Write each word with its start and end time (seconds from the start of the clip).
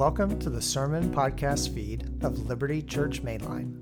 Welcome 0.00 0.38
to 0.38 0.48
the 0.48 0.62
Sermon 0.62 1.12
Podcast 1.12 1.74
feed 1.74 2.08
of 2.22 2.46
Liberty 2.46 2.80
Church 2.80 3.22
Mainline, 3.22 3.74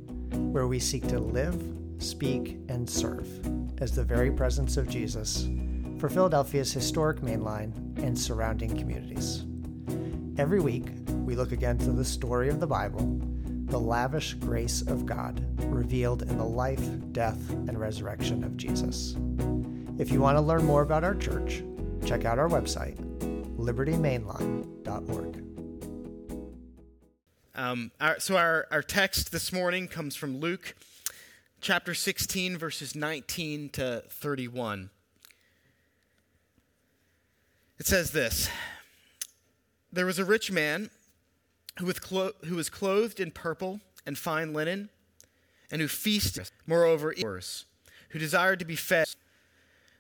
where 0.50 0.66
we 0.66 0.80
seek 0.80 1.06
to 1.06 1.21
live, 1.21 1.62
speak, 1.98 2.58
and 2.69 2.90
serve 2.90 3.29
as 3.80 3.93
the 3.93 4.03
very 4.03 4.32
presence 4.32 4.77
of 4.77 4.89
Jesus 4.89 5.48
for 5.99 6.09
Philadelphia's 6.09 6.73
historic 6.73 7.21
Mainline 7.21 7.73
and 8.03 8.19
surrounding 8.19 8.77
communities. 8.77 9.45
Every 10.41 10.59
week, 10.59 10.87
we 11.25 11.37
look 11.37 11.53
again 11.53 11.79
to 11.79 11.93
the 11.93 12.05
story 12.05 12.49
of 12.49 12.59
the 12.59 12.67
Bible, 12.67 13.21
the 13.67 13.79
lavish 13.79 14.35
grace 14.35 14.83
of 14.83 15.07
God 15.07 15.45
revealed 15.67 16.23
in 16.23 16.37
the 16.37 16.45
life, 16.45 16.83
death, 17.12 17.51
and 17.51 17.79
resurrection 17.79 18.43
of 18.43 18.57
Jesus. 18.57 19.15
If 19.98 20.12
you 20.12 20.20
want 20.20 20.37
to 20.37 20.41
learn 20.41 20.65
more 20.65 20.83
about 20.83 21.02
our 21.02 21.16
church, 21.16 21.65
check 22.06 22.25
out 22.25 22.39
our 22.39 22.48
website, 22.48 22.97
libertymainline.org. 23.56 25.45
Um, 27.56 27.91
our, 28.01 28.20
so, 28.20 28.37
our, 28.37 28.69
our 28.70 28.83
text 28.83 29.33
this 29.33 29.53
morning 29.53 29.89
comes 29.89 30.15
from 30.15 30.39
Luke 30.39 30.77
chapter 31.61 31.95
16, 31.95 32.56
verses 32.56 32.95
19 32.95 33.70
to 33.70 34.05
31. 34.09 34.91
It 37.80 37.87
says 37.87 38.12
this 38.12 38.48
There 39.92 40.06
was 40.06 40.20
a 40.20 40.25
rich 40.25 40.53
man 40.53 40.91
who 41.80 41.87
was, 41.87 41.98
clo- 41.98 42.34
who 42.45 42.55
was 42.55 42.70
clothed 42.70 43.19
in 43.19 43.33
purple 43.33 43.80
and 44.06 44.17
fine 44.17 44.53
linen, 44.53 44.91
and 45.73 45.83
who 45.83 45.89
feasted, 45.89 46.53
moreover, 46.69 47.12
who 48.11 48.19
desired 48.20 48.61
to 48.61 48.65
be 48.65 48.77
fed. 48.77 49.09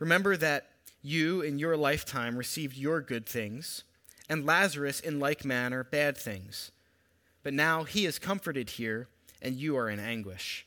remember 0.00 0.36
that 0.36 0.66
you 1.02 1.40
in 1.40 1.60
your 1.60 1.76
lifetime 1.76 2.36
received 2.36 2.76
your 2.76 3.00
good 3.00 3.26
things 3.26 3.84
and 4.30 4.46
Lazarus 4.46 5.00
in 5.00 5.18
like 5.18 5.44
manner 5.44 5.82
bad 5.82 6.16
things. 6.16 6.70
But 7.42 7.52
now 7.52 7.82
he 7.82 8.06
is 8.06 8.18
comforted 8.18 8.70
here, 8.70 9.08
and 9.42 9.56
you 9.56 9.76
are 9.76 9.90
in 9.90 9.98
anguish. 9.98 10.66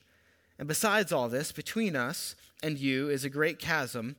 And 0.60 0.68
besides 0.68 1.12
all 1.12 1.30
this, 1.30 1.52
between 1.54 1.96
us 1.96 2.36
and 2.62 2.78
you 2.78 3.10
is 3.10 3.24
a 3.24 3.30
great 3.30 3.60
chasm, 3.60 4.18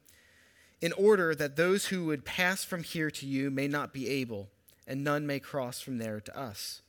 in 0.80 0.92
order 0.92 1.34
that 1.34 1.56
those 1.56 1.86
who 1.86 2.06
would 2.06 2.24
pass 2.24 2.64
from 2.64 2.82
here 2.82 3.10
to 3.10 3.26
you 3.26 3.50
may 3.50 3.68
not 3.68 3.92
be 3.92 4.08
able, 4.08 4.48
and 4.86 5.04
none 5.04 5.26
may 5.26 5.40
cross 5.40 5.80
from 5.80 5.98
there 5.98 6.20
to 6.20 6.38
us. 6.38 6.80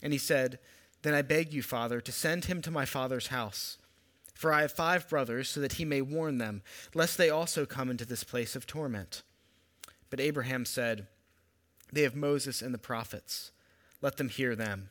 And 0.00 0.12
he 0.12 0.18
said, 0.18 0.60
Then 1.02 1.14
I 1.14 1.22
beg 1.22 1.52
you, 1.52 1.62
Father, 1.62 2.00
to 2.00 2.12
send 2.12 2.44
him 2.44 2.62
to 2.62 2.70
my 2.70 2.84
father's 2.84 3.28
house. 3.28 3.78
For 4.38 4.52
I 4.52 4.60
have 4.60 4.70
five 4.70 5.08
brothers, 5.08 5.48
so 5.48 5.58
that 5.58 5.72
he 5.72 5.84
may 5.84 6.00
warn 6.00 6.38
them, 6.38 6.62
lest 6.94 7.18
they 7.18 7.28
also 7.28 7.66
come 7.66 7.90
into 7.90 8.04
this 8.04 8.22
place 8.22 8.54
of 8.54 8.68
torment. 8.68 9.24
But 10.10 10.20
Abraham 10.20 10.64
said, 10.64 11.08
they 11.92 12.02
have 12.02 12.14
Moses 12.14 12.62
and 12.62 12.72
the 12.72 12.78
prophets. 12.78 13.50
Let 14.00 14.16
them 14.16 14.28
hear 14.28 14.54
them. 14.54 14.90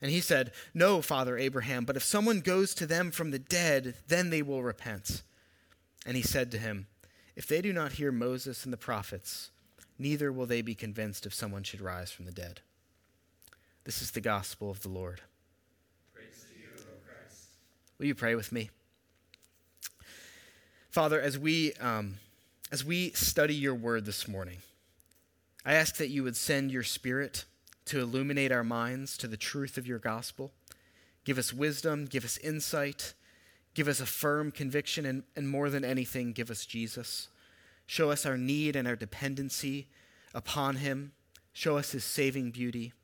And 0.00 0.10
he 0.10 0.22
said, 0.22 0.52
No, 0.72 1.02
Father 1.02 1.36
Abraham, 1.36 1.84
but 1.84 1.94
if 1.94 2.02
someone 2.02 2.40
goes 2.40 2.74
to 2.76 2.86
them 2.86 3.10
from 3.10 3.32
the 3.32 3.38
dead, 3.38 3.96
then 4.08 4.30
they 4.30 4.40
will 4.40 4.62
repent. 4.62 5.22
And 6.06 6.16
he 6.16 6.22
said 6.22 6.50
to 6.52 6.58
him, 6.58 6.86
If 7.36 7.46
they 7.46 7.60
do 7.60 7.74
not 7.74 7.92
hear 7.92 8.10
Moses 8.10 8.64
and 8.64 8.72
the 8.72 8.78
prophets, 8.78 9.50
neither 9.98 10.32
will 10.32 10.46
they 10.46 10.62
be 10.62 10.74
convinced 10.74 11.26
if 11.26 11.34
someone 11.34 11.64
should 11.64 11.82
rise 11.82 12.10
from 12.10 12.24
the 12.24 12.32
dead. 12.32 12.62
This 13.84 14.00
is 14.00 14.12
the 14.12 14.22
gospel 14.22 14.70
of 14.70 14.80
the 14.80 14.88
Lord. 14.88 15.20
Will 18.02 18.08
you 18.08 18.14
pray 18.16 18.34
with 18.34 18.50
me? 18.50 18.68
Father, 20.90 21.20
as 21.20 21.38
we, 21.38 21.72
um, 21.74 22.16
as 22.72 22.84
we 22.84 23.10
study 23.10 23.54
your 23.54 23.76
word 23.76 24.06
this 24.06 24.26
morning, 24.26 24.58
I 25.64 25.74
ask 25.74 25.98
that 25.98 26.08
you 26.08 26.24
would 26.24 26.36
send 26.36 26.72
your 26.72 26.82
Spirit 26.82 27.44
to 27.84 28.00
illuminate 28.00 28.50
our 28.50 28.64
minds 28.64 29.16
to 29.18 29.28
the 29.28 29.36
truth 29.36 29.78
of 29.78 29.86
your 29.86 30.00
gospel. 30.00 30.50
Give 31.22 31.38
us 31.38 31.52
wisdom, 31.52 32.06
give 32.06 32.24
us 32.24 32.38
insight, 32.38 33.14
give 33.72 33.86
us 33.86 34.00
a 34.00 34.06
firm 34.06 34.50
conviction, 34.50 35.06
and, 35.06 35.22
and 35.36 35.48
more 35.48 35.70
than 35.70 35.84
anything, 35.84 36.32
give 36.32 36.50
us 36.50 36.66
Jesus. 36.66 37.28
Show 37.86 38.10
us 38.10 38.26
our 38.26 38.36
need 38.36 38.74
and 38.74 38.88
our 38.88 38.96
dependency 38.96 39.86
upon 40.34 40.74
him. 40.74 41.12
Show 41.52 41.76
us 41.76 41.92
his 41.92 42.02
saving 42.02 42.50
beauty. 42.50 42.94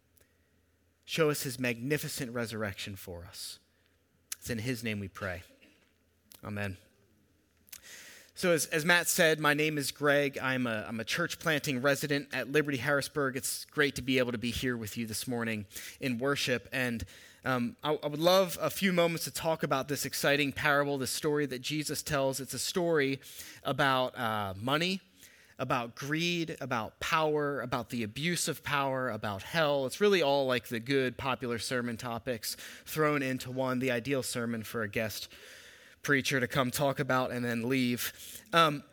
Show 1.04 1.30
us 1.30 1.44
his 1.44 1.56
magnificent 1.56 2.32
resurrection 2.32 2.96
for 2.96 3.24
us. 3.24 3.60
It's 4.48 4.50
in 4.50 4.64
his 4.64 4.82
name 4.82 4.98
we 4.98 5.08
pray. 5.08 5.42
Amen. 6.42 6.78
So, 8.34 8.52
as, 8.52 8.64
as 8.64 8.82
Matt 8.82 9.06
said, 9.06 9.40
my 9.40 9.52
name 9.52 9.76
is 9.76 9.90
Greg. 9.90 10.38
I'm 10.40 10.66
a, 10.66 10.86
I'm 10.88 11.00
a 11.00 11.04
church 11.04 11.38
planting 11.38 11.82
resident 11.82 12.28
at 12.32 12.50
Liberty 12.50 12.78
Harrisburg. 12.78 13.36
It's 13.36 13.66
great 13.66 13.94
to 13.96 14.00
be 14.00 14.16
able 14.16 14.32
to 14.32 14.38
be 14.38 14.50
here 14.50 14.74
with 14.74 14.96
you 14.96 15.04
this 15.04 15.28
morning 15.28 15.66
in 16.00 16.16
worship. 16.16 16.66
And 16.72 17.04
um, 17.44 17.76
I, 17.84 17.98
I, 18.02 18.06
would 18.06 18.20
love 18.20 18.56
a 18.58 18.70
few 18.70 18.90
moments 18.90 19.24
to 19.24 19.30
talk 19.30 19.64
about 19.64 19.86
this 19.86 20.06
exciting 20.06 20.52
parable, 20.52 20.96
the 20.96 21.06
story 21.06 21.44
that 21.44 21.60
Jesus 21.60 22.02
tells. 22.02 22.40
It's 22.40 22.54
a 22.54 22.58
story 22.58 23.20
about 23.64 24.18
uh, 24.18 24.54
money, 24.58 25.02
about 25.58 25.94
greed, 25.96 26.56
about 26.60 26.98
power, 27.00 27.60
about 27.60 27.90
the 27.90 28.02
abuse 28.02 28.46
of 28.46 28.62
power, 28.62 29.10
about 29.10 29.42
hell. 29.42 29.86
It's 29.86 30.00
really 30.00 30.22
all 30.22 30.46
like 30.46 30.68
the 30.68 30.80
good, 30.80 31.16
popular 31.16 31.58
sermon 31.58 31.96
topics 31.96 32.56
thrown 32.86 33.22
into 33.22 33.50
one, 33.50 33.80
the 33.80 33.90
ideal 33.90 34.22
sermon 34.22 34.62
for 34.62 34.82
a 34.82 34.88
guest 34.88 35.28
preacher 36.02 36.38
to 36.38 36.46
come 36.46 36.70
talk 36.70 37.00
about 37.00 37.32
and 37.32 37.44
then 37.44 37.68
leave. 37.68 38.12
Um, 38.52 38.84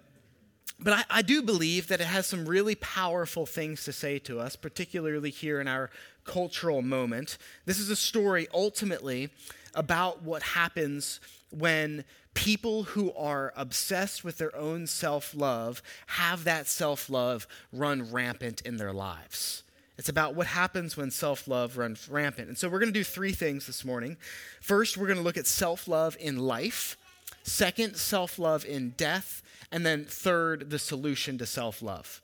but 0.79 0.93
I, 0.93 1.03
I, 1.09 1.21
do 1.21 1.41
believe 1.41 1.87
that 1.87 2.01
it 2.01 2.07
has 2.07 2.27
some 2.27 2.45
really 2.45 2.75
powerful 2.75 3.45
things 3.45 3.85
to 3.85 3.93
say 3.93 4.19
to 4.19 4.39
us, 4.39 4.55
particularly 4.55 5.29
here 5.29 5.61
in 5.61 5.67
our 5.67 5.89
cultural 6.25 6.81
moment. 6.81 7.37
This 7.65 7.79
is 7.79 7.89
a 7.89 7.95
story 7.95 8.47
ultimately 8.53 9.29
about 9.73 10.23
what 10.23 10.41
happens 10.41 11.21
when 11.51 12.03
people 12.33 12.83
who 12.83 13.13
are 13.13 13.53
obsessed 13.55 14.23
with 14.23 14.37
their 14.37 14.55
own 14.55 14.87
self 14.87 15.33
love 15.35 15.81
have 16.07 16.43
that 16.43 16.67
self 16.67 17.09
love 17.09 17.47
run 17.71 18.11
rampant 18.11 18.61
in 18.61 18.77
their 18.77 18.93
lives. 18.93 19.63
It's 19.97 20.09
about 20.09 20.35
what 20.35 20.47
happens 20.47 20.97
when 20.97 21.11
self 21.11 21.47
love 21.47 21.77
runs 21.77 22.09
rampant. 22.09 22.49
And 22.49 22.57
so 22.57 22.69
we're 22.69 22.79
going 22.79 22.93
to 22.93 22.99
do 22.99 23.03
three 23.03 23.31
things 23.31 23.65
this 23.65 23.85
morning. 23.85 24.17
First, 24.61 24.97
we're 24.97 25.07
going 25.07 25.17
to 25.17 25.23
look 25.23 25.37
at 25.37 25.47
self 25.47 25.87
love 25.87 26.17
in 26.19 26.37
life. 26.37 26.97
Second, 27.43 27.95
self 27.95 28.37
love 28.37 28.65
in 28.65 28.91
death. 28.97 29.41
And 29.71 29.85
then 29.85 30.05
third, 30.05 30.69
the 30.69 30.79
solution 30.79 31.37
to 31.37 31.45
self 31.45 31.81
love. 31.81 32.21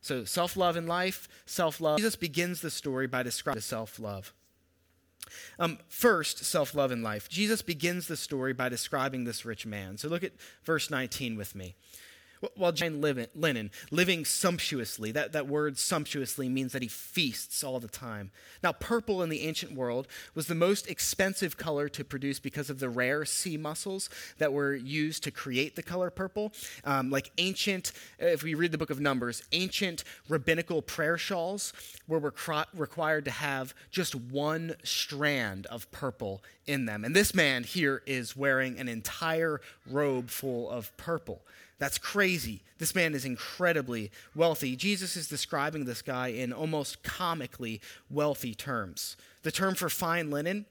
So, 0.00 0.24
self 0.24 0.56
love 0.56 0.76
in 0.76 0.86
life, 0.86 1.28
self 1.46 1.80
love. 1.80 1.96
Jesus 1.98 2.16
begins 2.16 2.60
the 2.60 2.70
story 2.70 3.06
by 3.06 3.22
describing 3.22 3.62
self 3.62 3.98
love. 3.98 4.34
Um, 5.58 5.78
first, 5.88 6.44
self 6.44 6.74
love 6.74 6.92
in 6.92 7.02
life. 7.02 7.28
Jesus 7.28 7.62
begins 7.62 8.06
the 8.06 8.16
story 8.16 8.52
by 8.52 8.68
describing 8.68 9.24
this 9.24 9.44
rich 9.44 9.66
man. 9.66 9.98
So, 9.98 10.08
look 10.08 10.24
at 10.24 10.32
verse 10.64 10.90
19 10.90 11.36
with 11.36 11.54
me. 11.54 11.74
While 12.56 12.72
John 12.72 13.00
linen, 13.00 13.70
living 13.90 14.24
sumptuously. 14.24 15.12
That, 15.12 15.32
that 15.32 15.46
word 15.46 15.78
sumptuously 15.78 16.48
means 16.48 16.72
that 16.72 16.82
he 16.82 16.88
feasts 16.88 17.64
all 17.64 17.80
the 17.80 17.88
time. 17.88 18.30
Now, 18.62 18.72
purple 18.72 19.22
in 19.22 19.30
the 19.30 19.42
ancient 19.42 19.72
world 19.72 20.06
was 20.34 20.46
the 20.46 20.54
most 20.54 20.88
expensive 20.88 21.56
color 21.56 21.88
to 21.88 22.04
produce 22.04 22.38
because 22.38 22.70
of 22.70 22.80
the 22.80 22.88
rare 22.88 23.24
sea 23.24 23.56
mussels 23.56 24.10
that 24.38 24.52
were 24.52 24.74
used 24.74 25.22
to 25.24 25.30
create 25.30 25.76
the 25.76 25.82
color 25.82 26.10
purple. 26.10 26.52
Um, 26.84 27.10
like 27.10 27.30
ancient, 27.38 27.92
if 28.18 28.42
we 28.42 28.54
read 28.54 28.72
the 28.72 28.78
book 28.78 28.90
of 28.90 29.00
Numbers, 29.00 29.42
ancient 29.52 30.04
rabbinical 30.28 30.82
prayer 30.82 31.18
shawls 31.18 31.72
were 32.06 32.20
requ- 32.20 32.66
required 32.74 33.24
to 33.26 33.30
have 33.30 33.74
just 33.90 34.14
one 34.14 34.76
strand 34.82 35.66
of 35.66 35.90
purple 35.90 36.42
in 36.66 36.86
them. 36.86 37.04
And 37.04 37.14
this 37.14 37.34
man 37.34 37.64
here 37.64 38.02
is 38.06 38.36
wearing 38.36 38.78
an 38.78 38.88
entire 38.88 39.60
robe 39.90 40.30
full 40.30 40.70
of 40.70 40.94
purple. 40.96 41.42
That's 41.84 41.98
crazy. 41.98 42.62
This 42.78 42.94
man 42.94 43.14
is 43.14 43.26
incredibly 43.26 44.10
wealthy. 44.34 44.74
Jesus 44.74 45.16
is 45.16 45.28
describing 45.28 45.84
this 45.84 46.00
guy 46.00 46.28
in 46.28 46.50
almost 46.50 47.02
comically 47.02 47.82
wealthy 48.08 48.54
terms. 48.54 49.18
The 49.42 49.52
term 49.52 49.74
for 49.74 49.90
fine 49.90 50.30
linen 50.30 50.64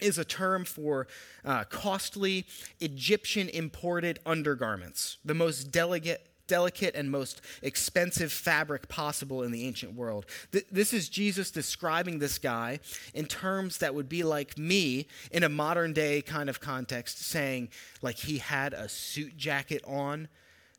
is 0.00 0.18
a 0.18 0.24
term 0.24 0.64
for 0.64 1.06
uh, 1.44 1.62
costly 1.70 2.48
Egyptian 2.80 3.48
imported 3.48 4.18
undergarments, 4.26 5.18
the 5.24 5.34
most 5.34 5.70
delicate, 5.70 6.29
delicate 6.50 6.96
and 6.96 7.10
most 7.10 7.40
expensive 7.62 8.32
fabric 8.32 8.88
possible 8.88 9.42
in 9.44 9.52
the 9.52 9.66
ancient 9.66 9.94
world. 9.94 10.26
Th- 10.50 10.66
this 10.70 10.92
is 10.92 11.08
Jesus 11.08 11.50
describing 11.50 12.18
this 12.18 12.38
guy 12.38 12.80
in 13.14 13.26
terms 13.26 13.78
that 13.78 13.94
would 13.94 14.08
be 14.08 14.24
like 14.24 14.58
me 14.58 15.06
in 15.30 15.44
a 15.44 15.48
modern 15.48 15.92
day 15.92 16.20
kind 16.20 16.50
of 16.50 16.60
context, 16.60 17.22
saying, 17.22 17.68
like, 18.02 18.16
he 18.16 18.38
had 18.38 18.72
a 18.72 18.88
suit 18.88 19.36
jacket 19.36 19.82
on 19.86 20.28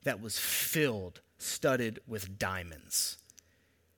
that 0.03 0.21
was 0.21 0.37
filled, 0.37 1.21
studded 1.37 1.99
with 2.05 2.37
diamonds. 2.37 3.17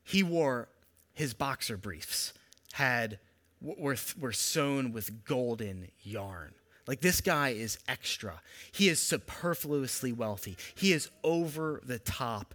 He 0.03 0.21
wore 0.21 0.69
his 1.13 1.33
boxer 1.33 1.77
briefs, 1.77 2.33
had 2.73 3.19
were, 3.61 3.97
were 4.19 4.33
sewn 4.33 4.91
with 4.91 5.25
golden 5.25 5.87
yarn. 6.01 6.53
Like 6.87 7.01
this 7.01 7.21
guy 7.21 7.49
is 7.49 7.77
extra. 7.87 8.41
He 8.71 8.89
is 8.89 9.01
superfluously 9.01 10.11
wealthy. 10.11 10.57
He 10.75 10.91
is 10.91 11.09
over 11.23 11.81
the 11.83 11.99
top 11.99 12.53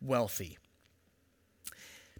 wealthy. 0.00 0.58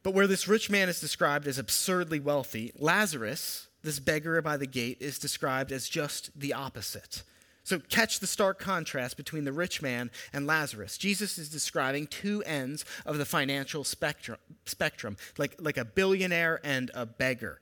But 0.03 0.15
where 0.15 0.27
this 0.27 0.49
rich 0.49 0.71
man 0.71 0.89
is 0.89 1.01
described 1.01 1.47
as 1.47 1.59
absurdly 1.59 2.21
wealthy, 2.21 2.73
Lazarus, 2.79 3.69
this 3.83 3.99
beggar 3.99 4.41
by 4.43 4.57
the 4.57 4.67
gate, 4.67 4.99
is 5.01 5.19
described 5.19 5.71
as 5.73 5.89
just 5.89 6.31
the 6.39 6.55
opposite. 6.55 7.23
So 7.65 7.79
catch 7.79 8.19
the 8.19 8.27
stark 8.27 8.59
contrast 8.59 9.17
between 9.17 9.45
the 9.45 9.53
rich 9.53 9.81
man 9.81 10.11
and 10.33 10.47
Lazarus. 10.47 10.99
Jesus 10.99 11.39
is 11.39 11.49
describing 11.49 12.09
two 12.09 12.43
ends 12.45 12.85
of 13.07 13.19
the 13.19 13.25
financial 13.25 13.85
spectrum, 13.85 14.39
spectrum 14.65 15.17
like, 15.39 15.55
like 15.61 15.77
a 15.77 15.85
billionaire 15.85 16.61
and 16.65 16.91
a 16.95 17.07
beggar. 17.07 17.61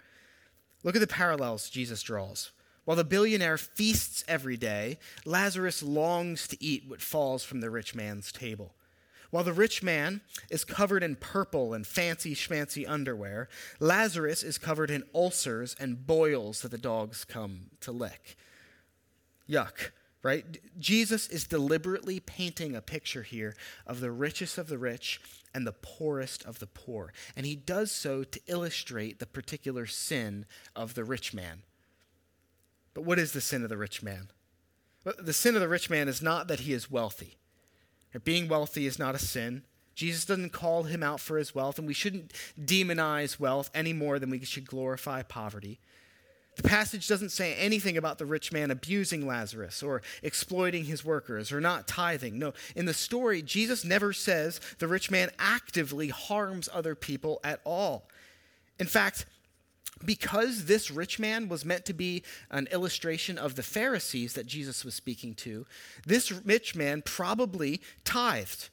Look 0.82 0.96
at 0.96 1.00
the 1.00 1.06
parallels 1.06 1.69
Jesus 1.69 2.02
draws. 2.02 2.50
While 2.90 2.96
the 2.96 3.04
billionaire 3.04 3.56
feasts 3.56 4.25
every 4.26 4.56
day, 4.56 4.98
Lazarus 5.25 5.81
longs 5.81 6.48
to 6.48 6.60
eat 6.60 6.88
what 6.88 7.00
falls 7.00 7.44
from 7.44 7.60
the 7.60 7.70
rich 7.70 7.94
man's 7.94 8.32
table. 8.32 8.75
While 9.31 9.44
the 9.44 9.52
rich 9.52 9.81
man 9.81 10.22
is 10.50 10.64
covered 10.64 11.04
in 11.04 11.14
purple 11.14 11.72
and 11.72 11.87
fancy 11.87 12.34
schmancy 12.34 12.84
underwear, 12.88 13.48
Lazarus 13.78 14.42
is 14.42 14.58
covered 14.58 14.90
in 14.90 15.04
ulcers 15.14 15.76
and 15.78 16.04
boils 16.04 16.62
that 16.62 16.72
the 16.72 16.78
dogs 16.78 17.25
come 17.25 17.66
to 17.81 17.92
lick. 17.92 18.37
Yuck, 19.48 19.92
right? 20.25 20.58
Jesus 20.76 21.28
is 21.28 21.46
deliberately 21.46 22.19
painting 22.19 22.75
a 22.75 22.82
picture 22.82 23.22
here 23.22 23.54
of 23.87 24.00
the 24.00 24.10
richest 24.10 24.58
of 24.58 24.66
the 24.66 24.78
rich 24.78 25.20
and 25.54 25.64
the 25.64 25.76
poorest 25.81 26.44
of 26.44 26.58
the 26.58 26.66
poor. 26.66 27.12
And 27.37 27.46
he 27.46 27.54
does 27.54 27.92
so 27.92 28.25
to 28.25 28.40
illustrate 28.48 29.20
the 29.20 29.26
particular 29.26 29.87
sin 29.87 30.44
of 30.75 30.94
the 30.94 31.04
rich 31.04 31.32
man. 31.32 31.62
But 32.94 33.04
what 33.04 33.19
is 33.19 33.32
the 33.32 33.40
sin 33.40 33.62
of 33.62 33.69
the 33.69 33.76
rich 33.76 34.02
man? 34.02 34.31
The 35.19 35.32
sin 35.32 35.54
of 35.54 35.60
the 35.60 35.69
rich 35.69 35.88
man 35.88 36.08
is 36.08 36.20
not 36.20 36.48
that 36.48 36.60
he 36.60 36.72
is 36.72 36.90
wealthy. 36.90 37.38
Being 38.25 38.48
wealthy 38.48 38.87
is 38.87 38.98
not 38.98 39.14
a 39.14 39.19
sin. 39.19 39.62
Jesus 39.94 40.25
doesn't 40.25 40.52
call 40.52 40.84
him 40.84 41.02
out 41.02 41.20
for 41.20 41.37
his 41.38 41.54
wealth, 41.54 41.78
and 41.78 41.87
we 41.87 41.94
shouldn't 41.94 42.32
demonize 42.58 43.38
wealth 43.38 43.70
any 43.75 43.92
more 43.92 44.19
than 44.19 44.31
we 44.31 44.44
should 44.44 44.66
glorify 44.66 45.22
poverty. 45.22 45.78
The 46.56 46.69
passage 46.69 47.06
doesn't 47.06 47.31
say 47.31 47.54
anything 47.54 47.96
about 47.96 48.19
the 48.19 48.26
rich 48.26 48.52
man 48.52 48.70
abusing 48.70 49.26
Lazarus 49.26 49.82
or 49.82 50.02
exploiting 50.22 50.84
his 50.84 51.04
workers 51.04 51.52
or 51.52 51.60
not 51.60 51.87
tithing. 51.87 52.38
No, 52.38 52.52
in 52.75 52.87
the 52.87 52.94
story, 52.94 53.40
Jesus 53.40 53.84
never 53.84 54.12
says 54.12 54.60
the 54.78 54.88
rich 54.88 55.10
man 55.10 55.31
actively 55.38 56.08
harms 56.08 56.69
other 56.72 56.94
people 56.94 57.40
at 57.44 57.60
all. 57.64 58.08
In 58.78 58.87
fact, 58.87 59.26
because 60.04 60.64
this 60.64 60.90
rich 60.90 61.19
man 61.19 61.48
was 61.48 61.64
meant 61.64 61.84
to 61.87 61.92
be 61.92 62.22
an 62.50 62.69
illustration 62.72 63.37
of 63.37 63.54
the 63.54 63.62
Pharisees 63.62 64.32
that 64.34 64.46
Jesus 64.46 64.84
was 64.84 64.94
speaking 64.94 65.34
to, 65.37 65.66
this 66.06 66.32
rich 66.32 66.75
man 66.75 67.02
probably 67.02 67.81
tithed. 68.04 68.70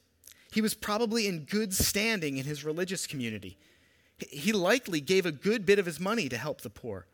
He 0.50 0.60
was 0.60 0.74
probably 0.74 1.26
in 1.26 1.44
good 1.44 1.74
standing 1.74 2.38
in 2.38 2.46
his 2.46 2.64
religious 2.64 3.06
community. 3.06 3.58
He 4.30 4.52
likely 4.52 5.00
gave 5.00 5.26
a 5.26 5.32
good 5.32 5.66
bit 5.66 5.78
of 5.78 5.86
his 5.86 6.00
money 6.00 6.28
to 6.28 6.38
help 6.38 6.62
the 6.62 6.70
poor. 6.70 7.06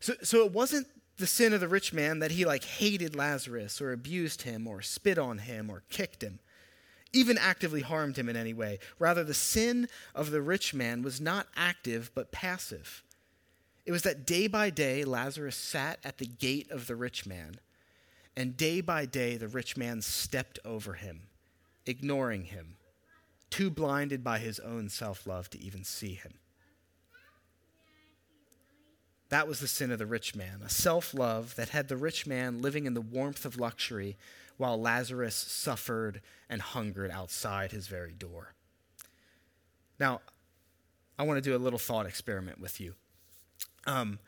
So, 0.00 0.14
so 0.22 0.44
it 0.46 0.52
wasn't 0.52 0.86
the 1.18 1.26
sin 1.26 1.52
of 1.52 1.60
the 1.60 1.68
rich 1.68 1.92
man 1.92 2.20
that 2.20 2.30
he 2.30 2.44
like 2.44 2.64
hated 2.64 3.14
Lazarus 3.14 3.80
or 3.80 3.92
abused 3.92 4.42
him 4.42 4.66
or 4.66 4.80
spit 4.80 5.18
on 5.18 5.38
him 5.38 5.68
or 5.68 5.82
kicked 5.90 6.22
him, 6.22 6.38
even 7.12 7.38
actively 7.38 7.80
harmed 7.80 8.16
him 8.16 8.28
in 8.28 8.36
any 8.36 8.52
way. 8.52 8.78
Rather, 8.98 9.24
the 9.24 9.34
sin 9.34 9.88
of 10.14 10.30
the 10.30 10.42
rich 10.42 10.72
man 10.72 11.02
was 11.02 11.20
not 11.20 11.48
active 11.56 12.10
but 12.14 12.32
passive. 12.32 13.02
It 13.84 13.92
was 13.92 14.02
that 14.02 14.26
day 14.26 14.46
by 14.46 14.70
day 14.70 15.04
Lazarus 15.04 15.56
sat 15.56 15.98
at 16.04 16.18
the 16.18 16.26
gate 16.26 16.70
of 16.70 16.86
the 16.86 16.96
rich 16.96 17.26
man, 17.26 17.56
and 18.36 18.56
day 18.56 18.80
by 18.80 19.06
day 19.06 19.36
the 19.36 19.48
rich 19.48 19.76
man 19.76 20.02
stepped 20.02 20.58
over 20.64 20.94
him, 20.94 21.22
ignoring 21.86 22.44
him, 22.44 22.76
too 23.48 23.70
blinded 23.70 24.22
by 24.22 24.38
his 24.38 24.60
own 24.60 24.88
self 24.88 25.26
love 25.26 25.50
to 25.50 25.60
even 25.60 25.82
see 25.82 26.14
him. 26.14 26.34
That 29.30 29.48
was 29.48 29.60
the 29.60 29.68
sin 29.68 29.90
of 29.92 29.98
the 29.98 30.06
rich 30.06 30.34
man, 30.34 30.60
a 30.64 30.68
self 30.68 31.14
love 31.14 31.54
that 31.56 31.70
had 31.70 31.88
the 31.88 31.96
rich 31.96 32.26
man 32.26 32.60
living 32.60 32.84
in 32.84 32.94
the 32.94 33.00
warmth 33.00 33.44
of 33.44 33.58
luxury 33.58 34.16
while 34.60 34.78
Lazarus 34.78 35.34
suffered 35.34 36.20
and 36.50 36.60
hungered 36.60 37.10
outside 37.10 37.72
his 37.72 37.88
very 37.88 38.12
door. 38.12 38.52
Now, 39.98 40.20
I 41.18 41.22
want 41.22 41.42
to 41.42 41.50
do 41.50 41.56
a 41.56 41.58
little 41.58 41.78
thought 41.78 42.04
experiment 42.04 42.60
with 42.60 42.78
you. 42.78 42.94
Um, 43.86 44.18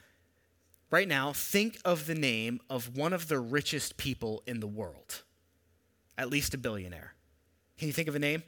right 0.90 1.06
now, 1.06 1.34
think 1.34 1.78
of 1.84 2.06
the 2.06 2.14
name 2.14 2.60
of 2.70 2.96
one 2.96 3.12
of 3.12 3.28
the 3.28 3.38
richest 3.38 3.98
people 3.98 4.42
in 4.46 4.60
the 4.60 4.66
world, 4.66 5.22
at 6.16 6.30
least 6.30 6.54
a 6.54 6.58
billionaire. 6.58 7.12
Can 7.76 7.88
you 7.88 7.92
think 7.92 8.08
of 8.08 8.14
a 8.14 8.18
name? 8.18 8.42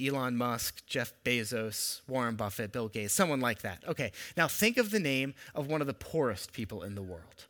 Elon 0.00 0.36
Musk, 0.36 0.84
Jeff 0.86 1.12
Bezos, 1.24 2.00
Warren 2.08 2.34
Buffett, 2.34 2.72
Bill 2.72 2.88
Gates, 2.88 3.14
someone 3.14 3.40
like 3.40 3.62
that. 3.62 3.84
Okay, 3.86 4.10
now 4.36 4.48
think 4.48 4.76
of 4.76 4.90
the 4.90 5.00
name 5.00 5.34
of 5.54 5.68
one 5.68 5.80
of 5.80 5.86
the 5.86 5.94
poorest 5.94 6.52
people 6.52 6.82
in 6.82 6.96
the 6.96 7.02
world, 7.02 7.46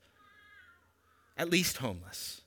at 1.38 1.50
least 1.50 1.78
homeless. 1.78 2.42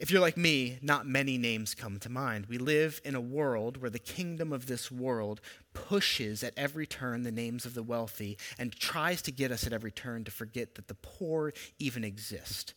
If 0.00 0.10
you're 0.10 0.20
like 0.20 0.36
me, 0.36 0.78
not 0.82 1.06
many 1.06 1.38
names 1.38 1.74
come 1.74 2.00
to 2.00 2.08
mind. 2.08 2.46
We 2.46 2.58
live 2.58 3.00
in 3.04 3.14
a 3.14 3.20
world 3.20 3.80
where 3.80 3.90
the 3.90 4.00
kingdom 4.00 4.52
of 4.52 4.66
this 4.66 4.90
world 4.90 5.40
pushes 5.72 6.42
at 6.42 6.52
every 6.56 6.84
turn 6.84 7.22
the 7.22 7.30
names 7.30 7.64
of 7.64 7.74
the 7.74 7.82
wealthy 7.82 8.36
and 8.58 8.74
tries 8.74 9.22
to 9.22 9.30
get 9.30 9.52
us 9.52 9.66
at 9.66 9.72
every 9.72 9.92
turn 9.92 10.24
to 10.24 10.32
forget 10.32 10.74
that 10.74 10.88
the 10.88 10.94
poor 10.94 11.52
even 11.78 12.02
exist. 12.02 12.74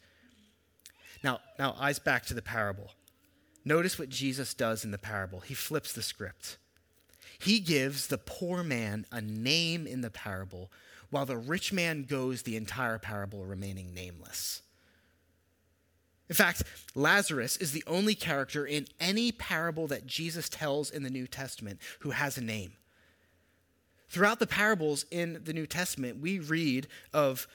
Now, 1.24 1.39
now 1.58 1.75
eyes 1.80 1.98
back 1.98 2.25
to 2.27 2.36
the 2.36 2.42
parable. 2.44 2.92
Notice 3.66 3.98
what 3.98 4.10
Jesus 4.10 4.54
does 4.54 4.86
in 4.86 4.92
the 4.92 4.98
parable. 5.00 5.39
He 5.39 5.56
flips 5.56 5.94
the 5.94 6.04
script. 6.04 6.58
He 7.39 7.60
gives 7.60 8.08
the 8.08 8.20
poor 8.20 8.63
man 8.63 9.06
a 9.12 9.22
name 9.22 9.88
in 9.88 10.01
the 10.01 10.12
parable, 10.12 10.72
while 11.10 11.26
the 11.26 11.38
rich 11.38 11.72
man 11.72 12.04
goes 12.04 12.42
the 12.42 12.56
entire 12.56 12.98
parable 12.98 13.46
remaining 13.46 13.94
nameless. 13.94 14.62
In 16.30 16.36
fact, 16.36 16.64
Lazarus 16.94 17.58
is 17.58 17.72
the 17.72 17.84
only 17.88 18.14
character 18.14 18.66
in 18.66 18.88
any 19.00 19.32
parable 19.32 19.88
that 19.88 20.06
Jesus 20.06 20.50
tells 20.50 20.90
in 20.92 21.04
the 21.04 21.10
New 21.10 21.28
Testament 21.28 21.80
who 22.00 22.12
has 22.12 22.38
a 22.38 22.44
name. 22.44 22.74
Throughout 24.10 24.40
the 24.40 24.48
parables 24.48 25.06
in 25.12 25.42
the 25.44 25.54
New 25.54 25.66
Testament, 25.66 26.20
we 26.20 26.40
read 26.40 26.88
of 27.14 27.48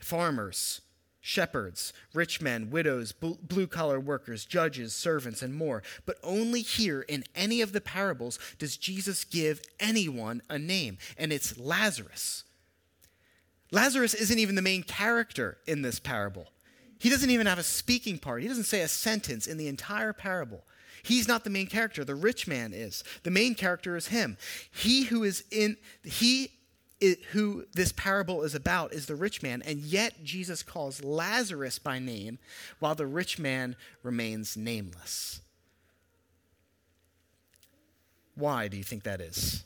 farmers, 0.00 0.80
shepherds, 1.20 1.92
rich 2.14 2.40
men, 2.40 2.70
widows, 2.70 3.12
blue 3.12 3.66
collar 3.66 4.00
workers, 4.00 4.44
judges, 4.44 4.94
servants, 4.94 5.42
and 5.42 5.54
more. 5.54 5.82
But 6.06 6.16
only 6.22 6.62
here 6.62 7.02
in 7.02 7.24
any 7.34 7.60
of 7.60 7.72
the 7.72 7.80
parables 7.80 8.38
does 8.58 8.76
Jesus 8.76 9.24
give 9.24 9.62
anyone 9.80 10.42
a 10.48 10.58
name, 10.58 10.98
and 11.16 11.32
it's 11.32 11.58
Lazarus. 11.58 12.44
Lazarus 13.70 14.14
isn't 14.14 14.38
even 14.38 14.54
the 14.54 14.62
main 14.62 14.82
character 14.82 15.58
in 15.66 15.82
this 15.82 15.98
parable. 15.98 16.48
He 16.98 17.10
doesn't 17.10 17.30
even 17.30 17.46
have 17.46 17.58
a 17.58 17.62
speaking 17.62 18.18
part. 18.18 18.42
He 18.42 18.48
doesn't 18.48 18.64
say 18.64 18.80
a 18.80 18.88
sentence 18.88 19.46
in 19.46 19.56
the 19.56 19.68
entire 19.68 20.12
parable. 20.12 20.64
He's 21.02 21.28
not 21.28 21.44
the 21.44 21.50
main 21.50 21.68
character. 21.68 22.04
The 22.04 22.14
rich 22.14 22.48
man 22.48 22.72
is. 22.72 23.04
The 23.22 23.30
main 23.30 23.54
character 23.54 23.96
is 23.96 24.08
him. 24.08 24.36
He 24.70 25.04
who 25.04 25.22
is 25.22 25.44
in 25.50 25.76
he 26.02 26.50
who 27.30 27.64
this 27.72 27.92
parable 27.92 28.42
is 28.42 28.56
about 28.56 28.92
is 28.92 29.06
the 29.06 29.14
rich 29.14 29.42
man, 29.42 29.62
and 29.62 29.78
yet 29.78 30.24
Jesus 30.24 30.64
calls 30.64 31.04
Lazarus 31.04 31.78
by 31.78 32.00
name 32.00 32.38
while 32.80 32.96
the 32.96 33.06
rich 33.06 33.38
man 33.38 33.76
remains 34.02 34.56
nameless. 34.56 35.40
Why 38.34 38.68
do 38.68 38.76
you 38.76 38.84
think 38.84 39.04
that 39.04 39.20
is? 39.20 39.64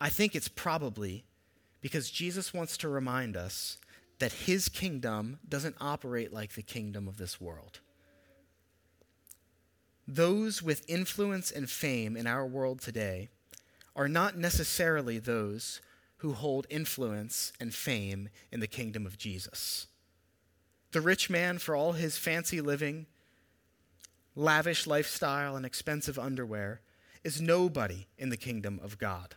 I 0.00 0.10
think 0.10 0.34
it's 0.34 0.48
probably 0.48 1.24
because 1.88 2.10
Jesus 2.10 2.52
wants 2.52 2.76
to 2.76 2.86
remind 2.86 3.34
us 3.34 3.78
that 4.18 4.30
his 4.30 4.68
kingdom 4.68 5.38
doesn't 5.48 5.74
operate 5.80 6.34
like 6.34 6.52
the 6.52 6.60
kingdom 6.60 7.08
of 7.08 7.16
this 7.16 7.40
world. 7.40 7.80
Those 10.06 10.62
with 10.62 10.84
influence 10.86 11.50
and 11.50 11.70
fame 11.70 12.14
in 12.14 12.26
our 12.26 12.46
world 12.46 12.82
today 12.82 13.30
are 13.96 14.06
not 14.06 14.36
necessarily 14.36 15.18
those 15.18 15.80
who 16.18 16.34
hold 16.34 16.66
influence 16.68 17.54
and 17.58 17.72
fame 17.72 18.28
in 18.52 18.60
the 18.60 18.66
kingdom 18.66 19.06
of 19.06 19.16
Jesus. 19.16 19.86
The 20.92 21.00
rich 21.00 21.30
man, 21.30 21.56
for 21.56 21.74
all 21.74 21.92
his 21.92 22.18
fancy 22.18 22.60
living, 22.60 23.06
lavish 24.36 24.86
lifestyle, 24.86 25.56
and 25.56 25.64
expensive 25.64 26.18
underwear, 26.18 26.82
is 27.24 27.40
nobody 27.40 28.08
in 28.18 28.28
the 28.28 28.36
kingdom 28.36 28.78
of 28.82 28.98
God. 28.98 29.36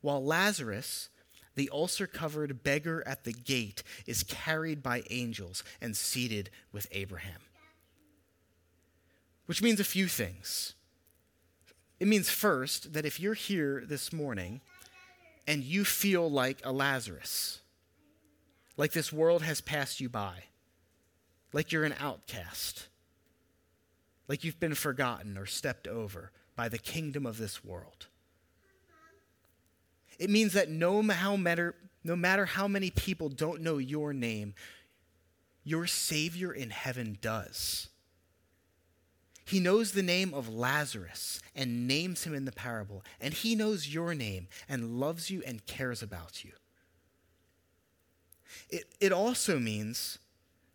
While 0.00 0.24
Lazarus, 0.24 1.10
the 1.54 1.70
ulcer 1.72 2.06
covered 2.06 2.62
beggar 2.62 3.02
at 3.06 3.24
the 3.24 3.32
gate, 3.32 3.82
is 4.06 4.22
carried 4.22 4.82
by 4.82 5.02
angels 5.10 5.64
and 5.80 5.96
seated 5.96 6.50
with 6.72 6.86
Abraham. 6.92 7.40
Which 9.46 9.62
means 9.62 9.80
a 9.80 9.84
few 9.84 10.06
things. 10.06 10.74
It 11.98 12.08
means, 12.08 12.30
first, 12.30 12.92
that 12.92 13.04
if 13.04 13.20
you're 13.20 13.34
here 13.34 13.82
this 13.86 14.12
morning 14.12 14.60
and 15.46 15.62
you 15.62 15.84
feel 15.84 16.30
like 16.30 16.60
a 16.64 16.72
Lazarus, 16.72 17.60
like 18.76 18.92
this 18.92 19.12
world 19.12 19.42
has 19.42 19.60
passed 19.60 20.00
you 20.00 20.08
by, 20.08 20.44
like 21.52 21.72
you're 21.72 21.84
an 21.84 21.96
outcast, 22.00 22.88
like 24.28 24.44
you've 24.44 24.60
been 24.60 24.74
forgotten 24.74 25.36
or 25.36 25.44
stepped 25.44 25.88
over 25.88 26.30
by 26.54 26.68
the 26.68 26.78
kingdom 26.78 27.26
of 27.26 27.36
this 27.36 27.64
world. 27.64 28.06
It 30.20 30.28
means 30.28 30.52
that 30.52 30.68
no, 30.68 31.02
matter, 31.02 31.74
no 32.04 32.14
matter 32.14 32.44
how 32.44 32.68
many 32.68 32.90
people 32.90 33.30
don't 33.30 33.62
know 33.62 33.78
your 33.78 34.12
name, 34.12 34.54
your 35.64 35.86
Savior 35.86 36.52
in 36.52 36.68
heaven 36.68 37.16
does. 37.22 37.88
He 39.46 39.60
knows 39.60 39.92
the 39.92 40.02
name 40.02 40.34
of 40.34 40.48
Lazarus 40.48 41.40
and 41.56 41.88
names 41.88 42.24
him 42.24 42.34
in 42.34 42.44
the 42.44 42.52
parable, 42.52 43.02
and 43.18 43.32
he 43.32 43.54
knows 43.54 43.92
your 43.92 44.14
name 44.14 44.46
and 44.68 45.00
loves 45.00 45.30
you 45.30 45.42
and 45.46 45.64
cares 45.64 46.02
about 46.02 46.44
you. 46.44 46.52
It, 48.68 48.94
it 49.00 49.12
also 49.12 49.58
means 49.58 50.18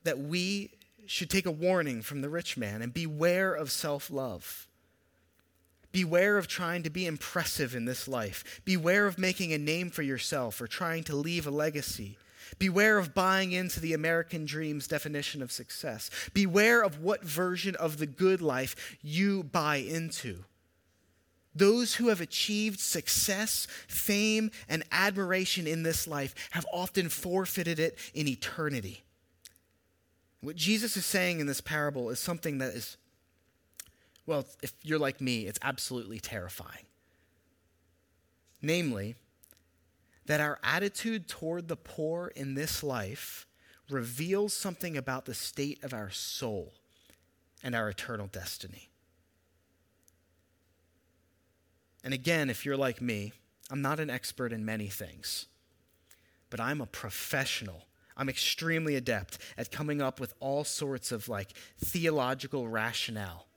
that 0.03 0.17
we 0.17 0.71
should 1.05 1.29
take 1.29 1.45
a 1.45 1.51
warning 1.51 2.01
from 2.01 2.21
the 2.21 2.29
rich 2.29 2.57
man 2.57 2.81
and 2.81 2.91
beware 2.91 3.53
of 3.53 3.71
self 3.71 4.09
love. 4.09 4.67
Beware 5.95 6.37
of 6.37 6.49
trying 6.49 6.83
to 6.83 6.89
be 6.89 7.05
impressive 7.05 7.73
in 7.73 7.85
this 7.85 8.05
life. 8.05 8.59
Beware 8.65 9.07
of 9.07 9.17
making 9.17 9.53
a 9.53 9.57
name 9.57 9.89
for 9.89 10.01
yourself 10.01 10.59
or 10.59 10.67
trying 10.67 11.05
to 11.05 11.15
leave 11.15 11.47
a 11.47 11.51
legacy. 11.51 12.17
Beware 12.59 12.97
of 12.97 13.13
buying 13.13 13.53
into 13.53 13.79
the 13.79 13.93
American 13.93 14.43
dream's 14.43 14.89
definition 14.89 15.41
of 15.41 15.53
success. 15.53 16.09
Beware 16.33 16.83
of 16.83 17.01
what 17.01 17.23
version 17.23 17.77
of 17.77 17.97
the 17.97 18.07
good 18.07 18.41
life 18.41 18.97
you 19.01 19.41
buy 19.41 19.77
into. 19.77 20.43
Those 21.55 21.95
who 21.95 22.09
have 22.09 22.19
achieved 22.19 22.81
success, 22.81 23.65
fame, 23.87 24.51
and 24.67 24.83
admiration 24.91 25.65
in 25.65 25.83
this 25.83 26.07
life 26.07 26.35
have 26.51 26.65
often 26.73 27.07
forfeited 27.07 27.79
it 27.79 27.97
in 28.13 28.27
eternity. 28.27 29.05
What 30.41 30.57
Jesus 30.57 30.97
is 30.97 31.05
saying 31.05 31.39
in 31.39 31.47
this 31.47 31.61
parable 31.61 32.09
is 32.09 32.19
something 32.19 32.57
that 32.57 32.73
is, 32.73 32.97
well, 34.25 34.45
if 34.61 34.73
you're 34.81 34.99
like 34.99 35.21
me, 35.21 35.45
it's 35.45 35.59
absolutely 35.61 36.19
terrifying. 36.19 36.85
Namely, 38.61 39.15
that 40.25 40.41
our 40.41 40.59
attitude 40.63 41.27
toward 41.27 41.67
the 41.67 41.75
poor 41.75 42.31
in 42.35 42.55
this 42.55 42.83
life 42.83 43.45
reveals 43.89 44.53
something 44.53 44.97
about 44.97 45.25
the 45.25 45.33
state 45.33 45.83
of 45.83 45.93
our 45.93 46.09
soul 46.09 46.73
and 47.61 47.75
our 47.75 47.89
eternal 47.89 48.27
destiny. 48.27 48.89
And 52.03 52.13
again, 52.13 52.49
if 52.49 52.65
you're 52.65 52.77
like 52.77 53.01
me, 53.01 53.33
I'm 53.69 53.81
not 53.81 53.99
an 53.99 54.09
expert 54.09 54.51
in 54.51 54.65
many 54.65 54.87
things, 54.87 55.45
but 56.49 56.59
I'm 56.59 56.81
a 56.81 56.85
professional 56.87 57.83
I'm 58.17 58.29
extremely 58.29 58.95
adept 58.95 59.37
at 59.57 59.71
coming 59.71 60.01
up 60.01 60.19
with 60.19 60.33
all 60.39 60.63
sorts 60.63 61.11
of 61.11 61.27
like 61.27 61.51
theological 61.83 62.67
rationale, 62.67 63.47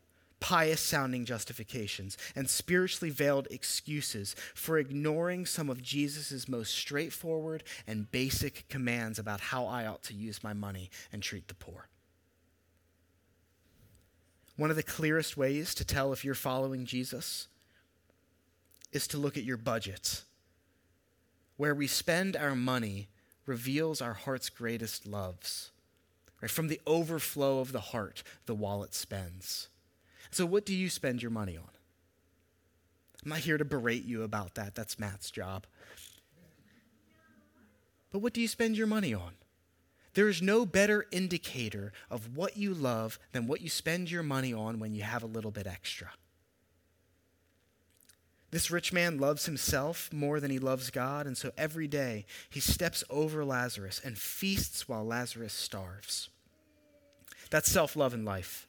pious 0.41 0.81
sounding 0.81 1.25
justifications, 1.25 2.17
and 2.35 2.49
spiritually 2.49 3.11
veiled 3.11 3.49
excuses 3.51 4.37
for 4.55 4.79
ignoring 4.79 5.47
some 5.47 5.69
of 5.69 5.83
Jesus' 5.83 6.49
most 6.49 6.75
straightforward 6.75 7.65
and 7.87 8.11
basic 8.11 8.69
commands 8.69 9.19
about 9.19 9.41
how 9.41 9.67
I 9.67 9.87
ought 9.87 10.03
to 10.05 10.15
use 10.15 10.45
my 10.45 10.53
money 10.53 10.91
and 11.13 11.23
treat 11.23 11.49
the 11.49 11.55
poor. 11.55 11.89
One 14.57 14.71
of 14.71 14.77
the 14.77 14.83
clearest 14.83 15.37
ways 15.37 15.75
to 15.77 15.85
tell 15.85 16.13
if 16.13 16.25
you're 16.25 16.35
following 16.35 16.85
Jesus 16.85 17.47
is 18.93 19.07
to 19.09 19.19
look 19.19 19.37
at 19.37 19.45
your 19.45 19.57
budget. 19.57 20.23
Where 21.57 21.75
we 21.75 21.87
spend 21.87 22.37
our 22.37 22.57
money 22.57 23.09
reveals 23.47 24.01
our 24.01 24.15
heart's 24.15 24.49
greatest 24.49 25.07
loves. 25.07 25.71
Right? 26.41 26.51
From 26.51 26.69
the 26.69 26.81
overflow 26.87 27.61
of 27.61 27.73
the 27.73 27.81
heart, 27.81 28.23
the 28.47 28.55
wallet 28.55 28.95
spends. 28.95 29.69
So, 30.31 30.47
what 30.47 30.67
do 30.67 30.75
you 30.75 30.91
spend 30.91 31.23
your 31.23 31.31
money 31.31 31.57
on? 31.57 31.71
I'm 33.25 33.31
not 33.31 33.41
here 33.41 33.59
to 33.59 33.65
berate 33.65 34.05
you 34.05 34.23
about 34.23 34.55
that. 34.55 34.75
That's 34.75 34.99
Matt's 34.99 35.31
job. 35.31 35.67
But 38.11 38.21
what 38.21 38.33
do 38.33 38.41
you 38.41 38.49
spend 38.49 38.77
your 38.77 38.87
money 38.87 39.13
on? 39.13 39.35
There 40.15 40.29
is 40.29 40.41
no 40.41 40.65
better 40.65 41.07
indicator 41.13 41.93
of 42.11 42.37
what 42.37 42.57
you 42.57 42.73
love 42.75 43.19
than 43.33 43.47
what 43.47 43.61
you 43.61 43.69
spend 43.69 44.11
your 44.11 44.23
money 44.23 44.53
on 44.53 44.79
when 44.79 44.95
you 44.95 45.03
have 45.03 45.23
a 45.23 45.27
little 45.27 45.51
bit 45.51 45.67
extra. 45.67 46.11
This 48.51 48.71
rich 48.71 48.93
man 48.93 49.19
loves 49.19 49.45
himself 49.45 50.11
more 50.13 50.41
than 50.41 50.51
he 50.51 50.59
loves 50.59 50.91
God, 50.91 51.27
and 51.27 51.37
so 51.37 51.53
every 51.59 51.87
day 51.87 52.25
he 52.49 52.61
steps 52.61 53.05
over 53.11 53.45
Lazarus 53.45 54.01
and 54.03 54.17
feasts 54.17 54.89
while 54.89 55.05
Lazarus 55.05 55.53
starves. 55.53 56.31
That's 57.51 57.71
self 57.71 57.95
love 57.95 58.15
in 58.15 58.25
life. 58.25 58.68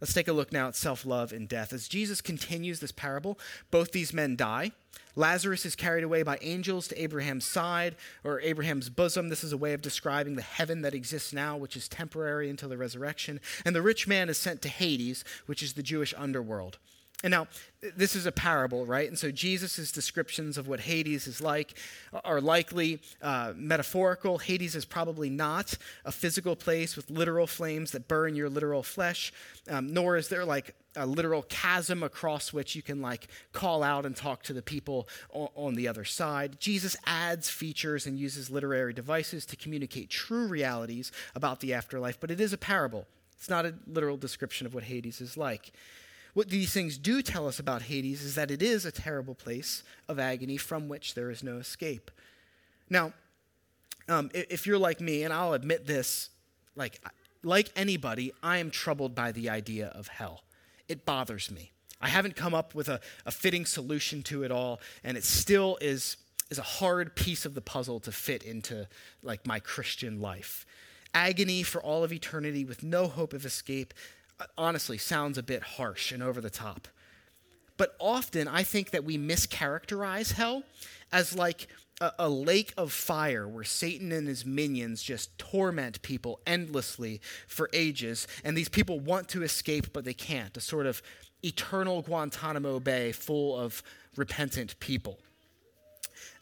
Let's 0.00 0.12
take 0.12 0.28
a 0.28 0.32
look 0.32 0.52
now 0.52 0.68
at 0.68 0.76
self 0.76 1.06
love 1.06 1.32
and 1.32 1.48
death. 1.48 1.72
As 1.72 1.88
Jesus 1.88 2.20
continues 2.20 2.80
this 2.80 2.92
parable, 2.92 3.38
both 3.70 3.92
these 3.92 4.12
men 4.12 4.36
die. 4.36 4.72
Lazarus 5.16 5.64
is 5.64 5.76
carried 5.76 6.02
away 6.02 6.22
by 6.22 6.38
angels 6.42 6.88
to 6.88 7.00
Abraham's 7.00 7.44
side 7.44 7.94
or 8.24 8.40
Abraham's 8.40 8.88
bosom. 8.88 9.28
This 9.28 9.44
is 9.44 9.52
a 9.52 9.56
way 9.56 9.72
of 9.72 9.82
describing 9.82 10.34
the 10.34 10.42
heaven 10.42 10.82
that 10.82 10.94
exists 10.94 11.32
now, 11.32 11.56
which 11.56 11.76
is 11.76 11.88
temporary 11.88 12.50
until 12.50 12.68
the 12.68 12.76
resurrection. 12.76 13.40
And 13.64 13.76
the 13.76 13.82
rich 13.82 14.08
man 14.08 14.28
is 14.28 14.38
sent 14.38 14.60
to 14.62 14.68
Hades, 14.68 15.24
which 15.46 15.62
is 15.62 15.74
the 15.74 15.82
Jewish 15.82 16.12
underworld. 16.16 16.78
And 17.24 17.30
now, 17.30 17.48
this 17.96 18.14
is 18.14 18.26
a 18.26 18.32
parable, 18.32 18.84
right? 18.84 19.08
And 19.08 19.18
so 19.18 19.30
Jesus' 19.30 19.90
descriptions 19.90 20.58
of 20.58 20.68
what 20.68 20.80
Hades 20.80 21.26
is 21.26 21.40
like 21.40 21.74
are 22.22 22.38
likely 22.38 23.00
uh, 23.22 23.54
metaphorical. 23.56 24.36
Hades 24.36 24.76
is 24.76 24.84
probably 24.84 25.30
not 25.30 25.78
a 26.04 26.12
physical 26.12 26.54
place 26.54 26.96
with 26.96 27.08
literal 27.08 27.46
flames 27.46 27.92
that 27.92 28.08
burn 28.08 28.36
your 28.36 28.50
literal 28.50 28.82
flesh, 28.82 29.32
um, 29.70 29.86
nor 29.86 30.18
is 30.18 30.28
there 30.28 30.44
like 30.44 30.74
a 30.96 31.06
literal 31.06 31.40
chasm 31.48 32.02
across 32.02 32.52
which 32.52 32.76
you 32.76 32.82
can 32.82 33.00
like 33.00 33.28
call 33.52 33.82
out 33.82 34.04
and 34.04 34.14
talk 34.14 34.42
to 34.42 34.52
the 34.52 34.62
people 34.62 35.08
on, 35.30 35.48
on 35.54 35.74
the 35.76 35.88
other 35.88 36.04
side. 36.04 36.60
Jesus 36.60 36.94
adds 37.06 37.48
features 37.48 38.06
and 38.06 38.18
uses 38.18 38.50
literary 38.50 38.92
devices 38.92 39.46
to 39.46 39.56
communicate 39.56 40.10
true 40.10 40.46
realities 40.46 41.10
about 41.34 41.60
the 41.60 41.72
afterlife, 41.72 42.20
but 42.20 42.30
it 42.30 42.38
is 42.38 42.52
a 42.52 42.58
parable. 42.58 43.06
It's 43.38 43.48
not 43.48 43.64
a 43.64 43.74
literal 43.86 44.18
description 44.18 44.66
of 44.66 44.74
what 44.74 44.84
Hades 44.84 45.22
is 45.22 45.38
like. 45.38 45.72
What 46.34 46.50
these 46.50 46.72
things 46.72 46.98
do 46.98 47.22
tell 47.22 47.46
us 47.46 47.58
about 47.58 47.82
Hades 47.82 48.22
is 48.22 48.34
that 48.34 48.50
it 48.50 48.60
is 48.60 48.84
a 48.84 48.92
terrible 48.92 49.34
place 49.34 49.84
of 50.08 50.18
agony 50.18 50.56
from 50.56 50.88
which 50.88 51.14
there 51.14 51.30
is 51.30 51.42
no 51.42 51.58
escape. 51.58 52.10
Now, 52.90 53.12
um, 54.08 54.30
if 54.34 54.66
you're 54.66 54.78
like 54.78 55.00
me, 55.00 55.22
and 55.22 55.32
I'll 55.32 55.54
admit 55.54 55.86
this, 55.86 56.30
like, 56.76 57.00
like 57.42 57.70
anybody, 57.76 58.32
I 58.42 58.58
am 58.58 58.70
troubled 58.70 59.14
by 59.14 59.32
the 59.32 59.48
idea 59.48 59.88
of 59.88 60.08
hell. 60.08 60.42
It 60.88 61.06
bothers 61.06 61.50
me. 61.50 61.70
I 62.00 62.08
haven't 62.08 62.36
come 62.36 62.52
up 62.52 62.74
with 62.74 62.88
a, 62.88 63.00
a 63.24 63.30
fitting 63.30 63.64
solution 63.64 64.22
to 64.24 64.42
it 64.42 64.50
all, 64.50 64.80
and 65.04 65.16
it 65.16 65.24
still 65.24 65.78
is, 65.80 66.16
is 66.50 66.58
a 66.58 66.62
hard 66.62 67.14
piece 67.14 67.46
of 67.46 67.54
the 67.54 67.60
puzzle 67.60 68.00
to 68.00 68.12
fit 68.12 68.42
into 68.42 68.88
like 69.22 69.46
my 69.46 69.60
Christian 69.60 70.20
life. 70.20 70.66
Agony 71.14 71.62
for 71.62 71.80
all 71.80 72.02
of 72.02 72.12
eternity 72.12 72.64
with 72.64 72.82
no 72.82 73.06
hope 73.06 73.32
of 73.32 73.46
escape 73.46 73.94
honestly 74.56 74.98
sounds 74.98 75.38
a 75.38 75.42
bit 75.42 75.62
harsh 75.62 76.12
and 76.12 76.22
over 76.22 76.40
the 76.40 76.50
top. 76.50 76.88
But 77.76 77.96
often 77.98 78.48
I 78.48 78.62
think 78.62 78.90
that 78.90 79.04
we 79.04 79.18
mischaracterize 79.18 80.32
hell 80.32 80.62
as 81.12 81.36
like 81.36 81.68
a, 82.00 82.12
a, 82.20 82.28
lake 82.28 82.72
of 82.76 82.92
fire 82.92 83.46
where 83.46 83.64
Satan 83.64 84.12
and 84.12 84.26
his 84.26 84.44
minions 84.44 85.02
just 85.02 85.36
torment 85.38 86.02
people 86.02 86.40
endlessly 86.46 87.20
for 87.46 87.70
ages. 87.72 88.26
And 88.42 88.56
these 88.56 88.68
people 88.68 89.00
want 89.00 89.28
to 89.30 89.42
escape, 89.42 89.92
but 89.92 90.04
they 90.04 90.14
can't. 90.14 90.56
A 90.56 90.60
sort 90.60 90.86
of 90.86 91.02
eternal 91.42 92.02
Guantanamo 92.02 92.80
Bay 92.80 93.12
full 93.12 93.58
of 93.58 93.82
repentant 94.16 94.78
people. 94.80 95.18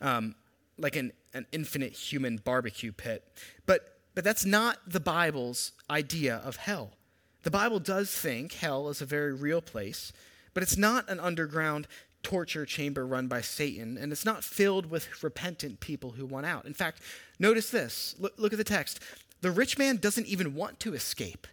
Um, 0.00 0.34
like 0.78 0.96
an, 0.96 1.12
an 1.34 1.46
infinite 1.52 1.92
human 1.92 2.38
barbecue 2.38 2.92
pit. 2.92 3.24
But, 3.66 3.98
but 4.14 4.24
that's 4.24 4.44
not 4.44 4.78
the 4.86 5.00
Bible's 5.00 5.72
idea 5.90 6.36
of 6.44 6.56
hell. 6.56 6.92
The 7.42 7.50
Bible 7.50 7.80
does 7.80 8.10
think 8.10 8.54
hell 8.54 8.88
is 8.88 9.00
a 9.00 9.06
very 9.06 9.32
real 9.32 9.60
place, 9.60 10.12
but 10.54 10.62
it's 10.62 10.76
not 10.76 11.08
an 11.08 11.18
underground 11.18 11.86
torture 12.22 12.64
chamber 12.64 13.04
run 13.04 13.26
by 13.26 13.40
Satan, 13.40 13.98
and 13.98 14.12
it's 14.12 14.24
not 14.24 14.44
filled 14.44 14.90
with 14.90 15.22
repentant 15.22 15.80
people 15.80 16.12
who 16.12 16.24
want 16.24 16.46
out. 16.46 16.66
In 16.66 16.74
fact, 16.74 17.00
notice 17.38 17.70
this. 17.70 18.14
Look, 18.18 18.34
look, 18.38 18.52
at 18.52 18.58
the 18.58 18.64
text. 18.64 19.00
The 19.40 19.50
rich 19.50 19.76
man 19.76 19.96
doesn't 19.96 20.28
even 20.28 20.54
want 20.54 20.78
to 20.80 20.94
escape. 20.94 21.48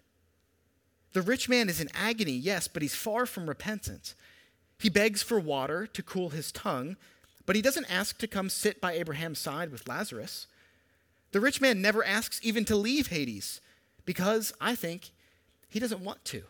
The 1.13 1.23
rich 1.23 1.49
man 1.49 1.69
is 1.69 1.81
in 1.81 1.89
agony, 1.95 2.33
yes, 2.33 2.67
but 2.67 2.83
he's 2.83 2.93
far 2.93 3.25
from 3.25 3.49
repentance. 3.49 4.13
He 4.77 4.89
begs 4.89 5.23
for 5.23 5.39
water 5.39 5.87
to 5.87 6.03
cool 6.03 6.29
his 6.29 6.51
tongue, 6.51 6.97
but 7.47 7.55
he 7.55 7.63
doesn't 7.63 7.91
ask 7.91 8.19
to 8.19 8.27
come 8.27 8.49
sit 8.49 8.79
by 8.79 8.93
Abraham's 8.93 9.39
side 9.39 9.71
with 9.71 9.87
Lazarus. 9.87 10.45
The 11.31 11.39
rich 11.39 11.59
man 11.59 11.81
never 11.81 12.05
asks 12.05 12.39
even 12.43 12.63
to 12.65 12.75
leave 12.75 13.07
Hades 13.07 13.59
because 14.05 14.53
I 14.61 14.75
think 14.75 15.09
he 15.69 15.79
doesn't 15.79 16.03
want 16.03 16.23
to. 16.25 16.43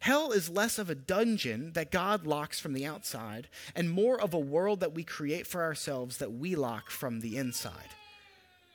Hell 0.00 0.32
is 0.32 0.50
less 0.50 0.78
of 0.78 0.90
a 0.90 0.94
dungeon 0.94 1.72
that 1.72 1.90
God 1.90 2.26
locks 2.26 2.60
from 2.60 2.74
the 2.74 2.84
outside 2.84 3.48
and 3.74 3.90
more 3.90 4.20
of 4.20 4.34
a 4.34 4.38
world 4.38 4.80
that 4.80 4.94
we 4.94 5.02
create 5.02 5.46
for 5.46 5.62
ourselves 5.62 6.18
that 6.18 6.32
we 6.32 6.54
lock 6.54 6.90
from 6.90 7.20
the 7.20 7.38
inside. 7.38 7.88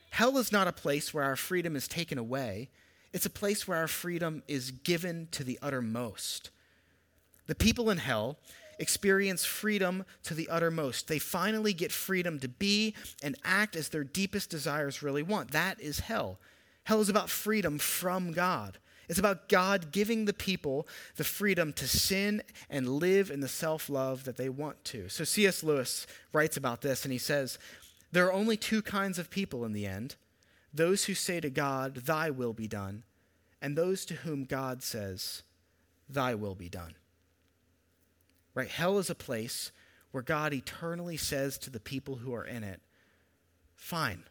Hell 0.09 0.37
is 0.39 0.51
not 0.51 0.67
a 0.67 0.71
place 0.71 1.13
where 1.13 1.23
our 1.23 1.35
freedom 1.35 1.75
is 1.75 1.87
taken 1.87 2.17
away, 2.17 2.69
it's 3.13 3.27
a 3.27 3.29
place 3.29 3.67
where 3.67 3.77
our 3.77 3.87
freedom 3.87 4.43
is 4.47 4.71
given 4.71 5.27
to 5.31 5.43
the 5.43 5.59
uttermost. 5.61 6.49
The 7.47 7.55
people 7.55 7.89
in 7.89 7.99
hell 7.99 8.39
experience 8.79 9.45
freedom 9.45 10.05
to 10.23 10.33
the 10.33 10.49
uttermost. 10.49 11.07
They 11.07 11.19
finally 11.19 11.73
get 11.73 11.91
freedom 11.91 12.39
to 12.39 12.47
be 12.47 12.95
and 13.21 13.35
act 13.43 13.75
as 13.75 13.89
their 13.89 14.03
deepest 14.03 14.49
desires 14.49 15.03
really 15.03 15.21
want. 15.21 15.51
That 15.51 15.79
is 15.79 15.99
hell. 15.99 16.39
Hell 16.85 17.01
is 17.01 17.09
about 17.09 17.29
freedom 17.29 17.77
from 17.77 18.31
God. 18.31 18.79
It's 19.09 19.19
about 19.19 19.49
God 19.49 19.91
giving 19.91 20.25
the 20.25 20.33
people 20.33 20.87
the 21.15 21.23
freedom 21.23 21.73
to 21.73 21.87
sin 21.87 22.43
and 22.69 22.87
live 22.87 23.31
in 23.31 23.39
the 23.39 23.47
self 23.47 23.89
love 23.89 24.23
that 24.25 24.37
they 24.37 24.49
want 24.49 24.83
to. 24.85 25.09
So 25.09 25.23
C.S. 25.23 25.63
Lewis 25.63 26.05
writes 26.31 26.55
about 26.55 26.81
this 26.81 27.03
and 27.03 27.11
he 27.11 27.17
says, 27.17 27.57
There 28.11 28.27
are 28.27 28.33
only 28.33 28.55
two 28.55 28.83
kinds 28.83 29.17
of 29.17 29.31
people 29.31 29.65
in 29.65 29.73
the 29.73 29.87
end 29.87 30.15
those 30.71 31.05
who 31.05 31.15
say 31.15 31.39
to 31.39 31.49
God, 31.49 31.95
Thy 31.95 32.29
will 32.29 32.53
be 32.53 32.67
done, 32.67 33.03
and 33.59 33.75
those 33.75 34.05
to 34.05 34.13
whom 34.13 34.43
God 34.43 34.83
says, 34.83 35.41
Thy 36.07 36.35
will 36.35 36.53
be 36.53 36.69
done. 36.69 36.93
Right? 38.53 38.69
Hell 38.69 38.99
is 38.99 39.09
a 39.09 39.15
place 39.15 39.71
where 40.11 40.21
God 40.21 40.53
eternally 40.53 41.17
says 41.17 41.57
to 41.59 41.71
the 41.71 41.79
people 41.79 42.17
who 42.17 42.33
are 42.35 42.45
in 42.45 42.63
it, 42.63 42.81
Fine, 43.75 44.25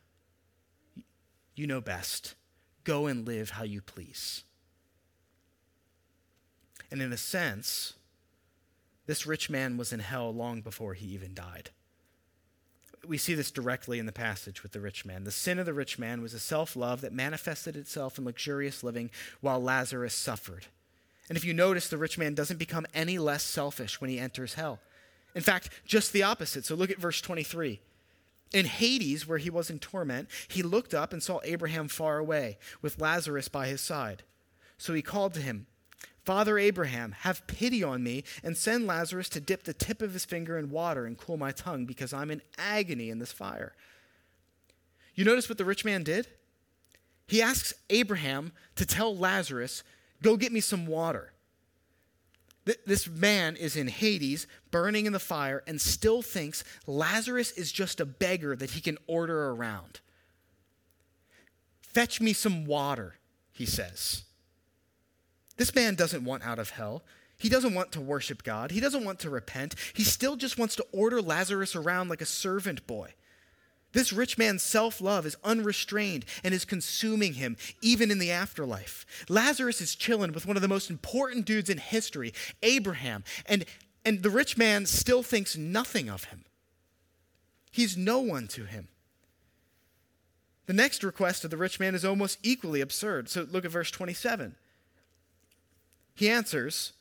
you 1.56 1.66
know 1.66 1.80
best. 1.80 2.36
Go 2.84 3.06
and 3.06 3.26
live 3.26 3.50
how 3.50 3.64
you 3.64 3.82
please. 3.82 4.44
And 6.90 7.02
in 7.02 7.12
a 7.12 7.18
sense, 7.18 7.94
this 9.06 9.26
rich 9.26 9.48
man 9.50 9.76
was 9.76 9.92
in 9.92 10.00
hell 10.00 10.32
long 10.32 10.60
before 10.60 10.94
he 10.94 11.06
even 11.06 11.34
died. 11.34 11.70
We 13.06 13.16
see 13.16 13.34
this 13.34 13.50
directly 13.50 13.98
in 13.98 14.06
the 14.06 14.12
passage 14.12 14.62
with 14.62 14.72
the 14.72 14.80
rich 14.80 15.04
man. 15.04 15.24
The 15.24 15.30
sin 15.30 15.58
of 15.58 15.66
the 15.66 15.72
rich 15.72 15.98
man 15.98 16.20
was 16.20 16.34
a 16.34 16.38
self 16.38 16.76
love 16.76 17.00
that 17.00 17.12
manifested 17.12 17.76
itself 17.76 18.18
in 18.18 18.24
luxurious 18.24 18.82
living 18.82 19.10
while 19.40 19.62
Lazarus 19.62 20.14
suffered. 20.14 20.66
And 21.28 21.36
if 21.36 21.44
you 21.44 21.54
notice, 21.54 21.88
the 21.88 21.98
rich 21.98 22.18
man 22.18 22.34
doesn't 22.34 22.58
become 22.58 22.86
any 22.94 23.18
less 23.18 23.42
selfish 23.42 24.00
when 24.00 24.10
he 24.10 24.18
enters 24.18 24.54
hell. 24.54 24.80
In 25.34 25.42
fact, 25.42 25.70
just 25.86 26.12
the 26.12 26.22
opposite. 26.22 26.64
So 26.64 26.74
look 26.74 26.90
at 26.90 26.98
verse 26.98 27.20
23. 27.20 27.80
In 28.52 28.64
Hades, 28.64 29.26
where 29.26 29.38
he 29.38 29.50
was 29.50 29.68
in 29.68 29.78
torment, 29.78 30.28
he 30.48 30.62
looked 30.62 30.94
up 30.94 31.12
and 31.12 31.22
saw 31.22 31.40
Abraham 31.44 31.88
far 31.88 32.18
away, 32.18 32.58
with 32.80 33.00
Lazarus 33.00 33.48
by 33.48 33.66
his 33.68 33.82
side. 33.82 34.22
So 34.78 34.94
he 34.94 35.02
called 35.02 35.34
to 35.34 35.40
him, 35.40 35.66
Father 36.28 36.58
Abraham, 36.58 37.12
have 37.20 37.46
pity 37.46 37.82
on 37.82 38.02
me 38.02 38.22
and 38.44 38.54
send 38.54 38.86
Lazarus 38.86 39.30
to 39.30 39.40
dip 39.40 39.62
the 39.62 39.72
tip 39.72 40.02
of 40.02 40.12
his 40.12 40.26
finger 40.26 40.58
in 40.58 40.68
water 40.68 41.06
and 41.06 41.16
cool 41.16 41.38
my 41.38 41.52
tongue 41.52 41.86
because 41.86 42.12
I'm 42.12 42.30
in 42.30 42.42
agony 42.58 43.08
in 43.08 43.18
this 43.18 43.32
fire. 43.32 43.72
You 45.14 45.24
notice 45.24 45.48
what 45.48 45.56
the 45.56 45.64
rich 45.64 45.86
man 45.86 46.02
did? 46.02 46.26
He 47.26 47.40
asks 47.40 47.72
Abraham 47.88 48.52
to 48.76 48.84
tell 48.84 49.16
Lazarus, 49.16 49.82
Go 50.22 50.36
get 50.36 50.52
me 50.52 50.60
some 50.60 50.86
water. 50.86 51.32
This 52.84 53.08
man 53.08 53.56
is 53.56 53.74
in 53.74 53.88
Hades, 53.88 54.46
burning 54.70 55.06
in 55.06 55.14
the 55.14 55.18
fire, 55.18 55.62
and 55.66 55.80
still 55.80 56.20
thinks 56.20 56.62
Lazarus 56.86 57.52
is 57.52 57.72
just 57.72 58.00
a 58.00 58.04
beggar 58.04 58.54
that 58.54 58.72
he 58.72 58.82
can 58.82 58.98
order 59.06 59.48
around. 59.48 60.00
Fetch 61.80 62.20
me 62.20 62.34
some 62.34 62.66
water, 62.66 63.14
he 63.50 63.64
says. 63.64 64.24
This 65.58 65.74
man 65.74 65.96
doesn't 65.96 66.24
want 66.24 66.44
out 66.44 66.58
of 66.58 66.70
hell. 66.70 67.02
He 67.36 67.48
doesn't 67.48 67.74
want 67.74 67.92
to 67.92 68.00
worship 68.00 68.42
God. 68.42 68.70
He 68.70 68.80
doesn't 68.80 69.04
want 69.04 69.18
to 69.20 69.30
repent. 69.30 69.74
He 69.92 70.02
still 70.02 70.36
just 70.36 70.58
wants 70.58 70.74
to 70.76 70.86
order 70.92 71.20
Lazarus 71.20 71.76
around 71.76 72.08
like 72.08 72.22
a 72.22 72.26
servant 72.26 72.86
boy. 72.86 73.14
This 73.92 74.12
rich 74.12 74.36
man's 74.38 74.62
self 74.62 75.00
love 75.00 75.24
is 75.24 75.36
unrestrained 75.42 76.24
and 76.44 76.52
is 76.52 76.64
consuming 76.64 77.34
him, 77.34 77.56
even 77.80 78.10
in 78.10 78.18
the 78.18 78.30
afterlife. 78.30 79.06
Lazarus 79.28 79.80
is 79.80 79.94
chilling 79.94 80.32
with 80.32 80.46
one 80.46 80.56
of 80.56 80.62
the 80.62 80.68
most 80.68 80.90
important 80.90 81.46
dudes 81.46 81.70
in 81.70 81.78
history, 81.78 82.34
Abraham, 82.62 83.24
and, 83.46 83.64
and 84.04 84.22
the 84.22 84.30
rich 84.30 84.56
man 84.56 84.86
still 84.86 85.22
thinks 85.22 85.56
nothing 85.56 86.08
of 86.08 86.24
him. 86.24 86.44
He's 87.70 87.96
no 87.96 88.20
one 88.20 88.46
to 88.48 88.64
him. 88.64 88.88
The 90.66 90.72
next 90.74 91.02
request 91.02 91.44
of 91.44 91.50
the 91.50 91.56
rich 91.56 91.80
man 91.80 91.94
is 91.94 92.04
almost 92.04 92.38
equally 92.42 92.80
absurd. 92.80 93.30
So 93.30 93.46
look 93.50 93.64
at 93.64 93.70
verse 93.70 93.90
27. 93.90 94.54
He 96.18 96.28
answers, 96.28 96.94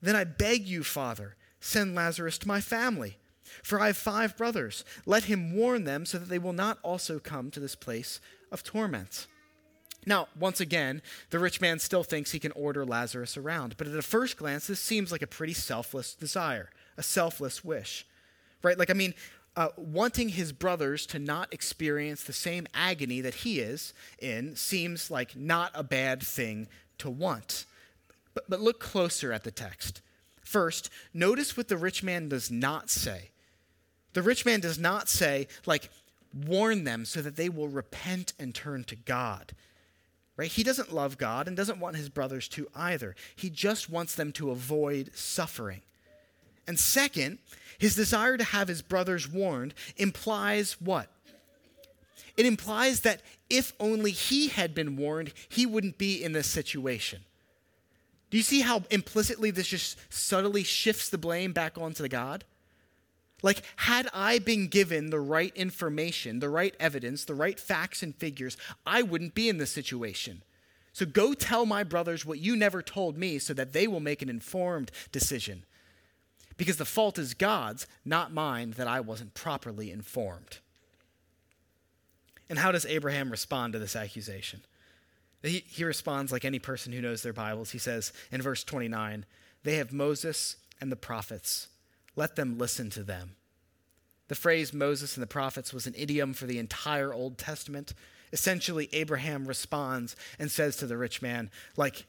Then 0.00 0.16
I 0.16 0.24
beg 0.24 0.66
you, 0.66 0.82
Father, 0.82 1.36
send 1.60 1.94
Lazarus 1.94 2.38
to 2.38 2.48
my 2.48 2.62
family. 2.62 3.18
For 3.62 3.78
I 3.78 3.88
have 3.88 3.98
five 3.98 4.38
brothers. 4.38 4.86
Let 5.04 5.24
him 5.24 5.54
warn 5.54 5.84
them 5.84 6.06
so 6.06 6.16
that 6.16 6.30
they 6.30 6.38
will 6.38 6.54
not 6.54 6.78
also 6.82 7.18
come 7.18 7.50
to 7.50 7.60
this 7.60 7.74
place 7.74 8.20
of 8.50 8.64
torment. 8.64 9.26
Now, 10.06 10.28
once 10.40 10.62
again, 10.62 11.02
the 11.28 11.38
rich 11.38 11.60
man 11.60 11.78
still 11.78 12.04
thinks 12.04 12.32
he 12.32 12.38
can 12.38 12.52
order 12.52 12.86
Lazarus 12.86 13.36
around, 13.36 13.76
but 13.76 13.86
at 13.86 13.94
a 13.94 14.00
first 14.00 14.38
glance, 14.38 14.66
this 14.66 14.80
seems 14.80 15.12
like 15.12 15.20
a 15.20 15.26
pretty 15.26 15.52
selfless 15.52 16.14
desire, 16.14 16.70
a 16.96 17.02
selfless 17.02 17.62
wish. 17.62 18.06
Right? 18.62 18.78
Like, 18.78 18.88
I 18.88 18.94
mean, 18.94 19.12
uh, 19.56 19.68
wanting 19.76 20.30
his 20.30 20.52
brothers 20.52 21.04
to 21.08 21.18
not 21.18 21.52
experience 21.52 22.24
the 22.24 22.32
same 22.32 22.66
agony 22.72 23.20
that 23.20 23.34
he 23.34 23.60
is 23.60 23.92
in 24.20 24.56
seems 24.56 25.10
like 25.10 25.36
not 25.36 25.70
a 25.74 25.84
bad 25.84 26.22
thing 26.22 26.66
to 26.96 27.10
want. 27.10 27.66
But, 28.34 28.50
but 28.50 28.60
look 28.60 28.80
closer 28.80 29.32
at 29.32 29.44
the 29.44 29.50
text. 29.50 30.02
First, 30.42 30.90
notice 31.12 31.56
what 31.56 31.68
the 31.68 31.76
rich 31.76 32.02
man 32.02 32.28
does 32.28 32.50
not 32.50 32.90
say. 32.90 33.30
The 34.12 34.22
rich 34.22 34.44
man 34.44 34.60
does 34.60 34.78
not 34.78 35.08
say, 35.08 35.48
like, 35.66 35.90
warn 36.32 36.84
them 36.84 37.04
so 37.04 37.22
that 37.22 37.36
they 37.36 37.48
will 37.48 37.68
repent 37.68 38.32
and 38.38 38.54
turn 38.54 38.84
to 38.84 38.96
God. 38.96 39.52
Right? 40.36 40.50
He 40.50 40.64
doesn't 40.64 40.92
love 40.92 41.16
God 41.16 41.46
and 41.46 41.56
doesn't 41.56 41.78
want 41.78 41.96
his 41.96 42.08
brothers 42.08 42.48
to 42.48 42.68
either. 42.74 43.14
He 43.36 43.50
just 43.50 43.88
wants 43.88 44.14
them 44.16 44.32
to 44.32 44.50
avoid 44.50 45.10
suffering. 45.14 45.82
And 46.66 46.78
second, 46.78 47.38
his 47.78 47.94
desire 47.94 48.36
to 48.36 48.44
have 48.44 48.68
his 48.68 48.82
brothers 48.82 49.30
warned 49.30 49.74
implies 49.96 50.76
what? 50.80 51.08
It 52.36 52.46
implies 52.46 53.00
that 53.00 53.22
if 53.48 53.72
only 53.78 54.10
he 54.10 54.48
had 54.48 54.74
been 54.74 54.96
warned, 54.96 55.32
he 55.48 55.66
wouldn't 55.66 55.98
be 55.98 56.22
in 56.22 56.32
this 56.32 56.48
situation. 56.48 57.20
Do 58.30 58.36
you 58.36 58.42
see 58.42 58.60
how 58.60 58.82
implicitly 58.90 59.50
this 59.50 59.68
just 59.68 59.98
subtly 60.12 60.64
shifts 60.64 61.08
the 61.08 61.18
blame 61.18 61.52
back 61.52 61.78
onto 61.78 62.02
the 62.02 62.08
God? 62.08 62.44
Like, 63.42 63.62
had 63.76 64.08
I 64.14 64.38
been 64.38 64.68
given 64.68 65.10
the 65.10 65.20
right 65.20 65.54
information, 65.54 66.38
the 66.40 66.48
right 66.48 66.74
evidence, 66.80 67.24
the 67.24 67.34
right 67.34 67.60
facts 67.60 68.02
and 68.02 68.16
figures, 68.16 68.56
I 68.86 69.02
wouldn't 69.02 69.34
be 69.34 69.48
in 69.48 69.58
this 69.58 69.70
situation. 69.70 70.42
So 70.94 71.04
go 71.04 71.34
tell 71.34 71.66
my 71.66 71.84
brothers 71.84 72.24
what 72.24 72.38
you 72.38 72.56
never 72.56 72.80
told 72.80 73.18
me 73.18 73.38
so 73.38 73.52
that 73.52 73.72
they 73.72 73.86
will 73.86 74.00
make 74.00 74.22
an 74.22 74.30
informed 74.30 74.90
decision. 75.12 75.64
Because 76.56 76.76
the 76.76 76.84
fault 76.84 77.18
is 77.18 77.34
God's, 77.34 77.86
not 78.04 78.32
mine, 78.32 78.72
that 78.76 78.86
I 78.86 79.00
wasn't 79.00 79.34
properly 79.34 79.90
informed. 79.90 80.58
And 82.48 82.58
how 82.58 82.72
does 82.72 82.86
Abraham 82.86 83.30
respond 83.30 83.72
to 83.72 83.78
this 83.78 83.96
accusation? 83.96 84.60
He, 85.44 85.64
he 85.68 85.84
responds 85.84 86.32
like 86.32 86.44
any 86.44 86.58
person 86.58 86.92
who 86.92 87.02
knows 87.02 87.22
their 87.22 87.32
Bibles. 87.32 87.70
He 87.70 87.78
says 87.78 88.12
in 88.32 88.40
verse 88.40 88.64
29 88.64 89.26
They 89.62 89.76
have 89.76 89.92
Moses 89.92 90.56
and 90.80 90.90
the 90.90 90.96
prophets. 90.96 91.68
Let 92.16 92.36
them 92.36 92.58
listen 92.58 92.90
to 92.90 93.02
them. 93.02 93.36
The 94.28 94.34
phrase 94.34 94.72
Moses 94.72 95.16
and 95.16 95.22
the 95.22 95.28
prophets 95.28 95.72
was 95.72 95.86
an 95.86 95.94
idiom 95.96 96.32
for 96.32 96.46
the 96.46 96.58
entire 96.58 97.12
Old 97.12 97.36
Testament. 97.36 97.92
Essentially, 98.32 98.88
Abraham 98.92 99.46
responds 99.46 100.16
and 100.38 100.50
says 100.50 100.76
to 100.76 100.86
the 100.86 100.96
rich 100.96 101.20
man, 101.20 101.50
like, 101.76 102.06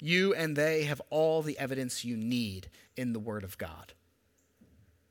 you 0.00 0.34
and 0.34 0.56
they 0.56 0.84
have 0.84 1.02
all 1.10 1.42
the 1.42 1.58
evidence 1.58 2.04
you 2.04 2.16
need 2.16 2.68
in 2.96 3.12
the 3.12 3.20
Word 3.20 3.44
of 3.44 3.58
God. 3.58 3.92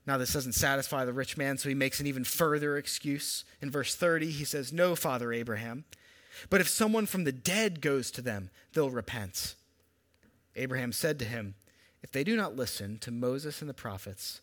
Now, 0.06 0.18
this 0.18 0.34
doesn't 0.34 0.54
satisfy 0.54 1.06
the 1.06 1.14
rich 1.14 1.38
man, 1.38 1.58
so 1.58 1.70
he 1.70 1.76
makes 1.76 2.00
an 2.00 2.08
even 2.08 2.24
further 2.24 2.76
excuse. 2.76 3.46
In 3.62 3.70
verse 3.70 3.96
30, 3.96 4.32
he 4.32 4.44
says, 4.44 4.74
No, 4.74 4.96
Father 4.96 5.32
Abraham. 5.32 5.86
But 6.50 6.62
if 6.62 6.70
someone 6.70 7.06
from 7.06 7.24
the 7.24 7.32
dead 7.32 7.82
goes 7.82 8.12
to 8.12 8.22
them, 8.22 8.50
they'll 8.74 8.90
repent. 8.90 9.56
Abraham 10.56 10.92
said 10.92 11.20
to 11.20 11.26
him, 11.26 11.56
if 12.02 12.12
they 12.12 12.24
do 12.24 12.36
not 12.36 12.56
listen 12.56 12.98
to 13.00 13.12
Moses 13.12 13.62
and 13.62 13.70
the 13.70 13.74
prophets, 13.74 14.42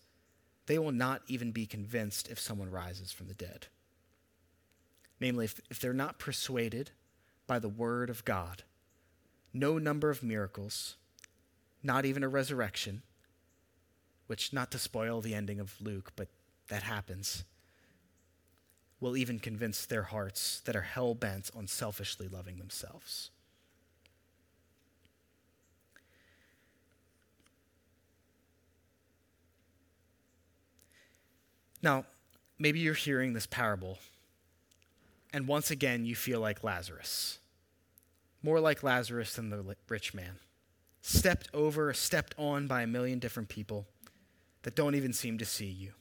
they 0.66 0.79
will 0.79 0.92
not 0.92 1.22
even 1.27 1.51
be 1.51 1.66
convinced 1.66 2.31
if 2.31 2.38
someone 2.38 2.70
rises 2.70 3.11
from 3.11 3.27
the 3.27 3.35
dead. 3.35 3.66
Namely, 5.20 5.46
if, 5.46 5.61
if 5.70 5.81
they're 5.81 5.92
not 5.92 6.18
persuaded 6.18 6.90
by 7.46 7.59
the 7.59 7.68
word 7.68 8.11
of 8.11 8.24
God, 8.24 8.62
no 9.53 9.79
number 9.79 10.11
of 10.11 10.22
miracles, 10.22 10.96
not 11.83 12.05
even 12.05 12.22
a 12.22 12.29
resurrection, 12.29 13.03
which, 14.27 14.53
not 14.53 14.70
to 14.70 14.79
spoil 14.79 15.20
the 15.20 15.35
ending 15.35 15.59
of 15.59 15.81
Luke, 15.81 16.12
but 16.14 16.29
that 16.68 16.83
happens, 16.83 17.44
will 19.01 19.17
even 19.17 19.39
convince 19.39 19.87
their 19.87 20.05
hearts 20.05 20.61
that 20.65 20.75
are 20.75 20.83
hell 20.83 21.15
bent 21.15 21.51
on 21.57 21.67
selfishly 21.67 22.29
loving 22.29 22.59
themselves. 22.59 23.31
Now, 31.81 32.07
maybe 32.59 32.81
you're 32.81 32.95
hearing 32.95 33.35
this 33.35 33.47
parable, 33.47 33.99
and 35.33 35.47
once 35.47 35.71
again 35.71 36.05
you 36.05 36.17
feel 36.17 36.41
like 36.41 36.65
Lazarus. 36.65 37.39
More 38.43 38.59
like 38.59 38.83
Lazarus 38.83 39.35
than 39.35 39.51
the 39.51 39.77
rich 39.89 40.13
man. 40.13 40.39
Stepped 41.03 41.49
over, 41.55 41.93
stepped 41.93 42.35
on 42.37 42.67
by 42.67 42.83
a 42.83 42.87
million 42.87 43.19
different 43.19 43.49
people 43.49 43.87
that 44.63 44.75
don't 44.75 44.97
even 44.97 45.13
seem 45.13 45.39
to 45.39 45.45
see 45.45 45.67
you. 45.67 45.93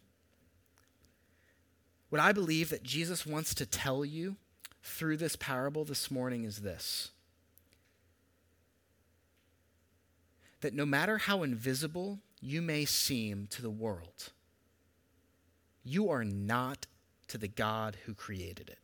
What 2.09 2.21
I 2.21 2.31
believe 2.31 2.69
that 2.69 2.83
Jesus 2.83 3.25
wants 3.25 3.53
to 3.55 3.65
tell 3.65 4.05
you 4.05 4.37
through 4.81 5.17
this 5.17 5.35
parable 5.35 5.83
this 5.83 6.09
morning 6.09 6.43
is 6.43 6.59
this 6.59 7.11
that 10.61 10.73
no 10.73 10.85
matter 10.85 11.19
how 11.19 11.43
invisible 11.43 12.19
you 12.41 12.63
may 12.63 12.83
seem 12.83 13.47
to 13.47 13.61
the 13.61 13.69
world, 13.69 14.31
you 15.83 16.09
are 16.09 16.23
not 16.23 16.87
to 17.27 17.37
the 17.37 17.47
God 17.47 17.97
who 18.05 18.15
created 18.15 18.67
it. 18.69 18.79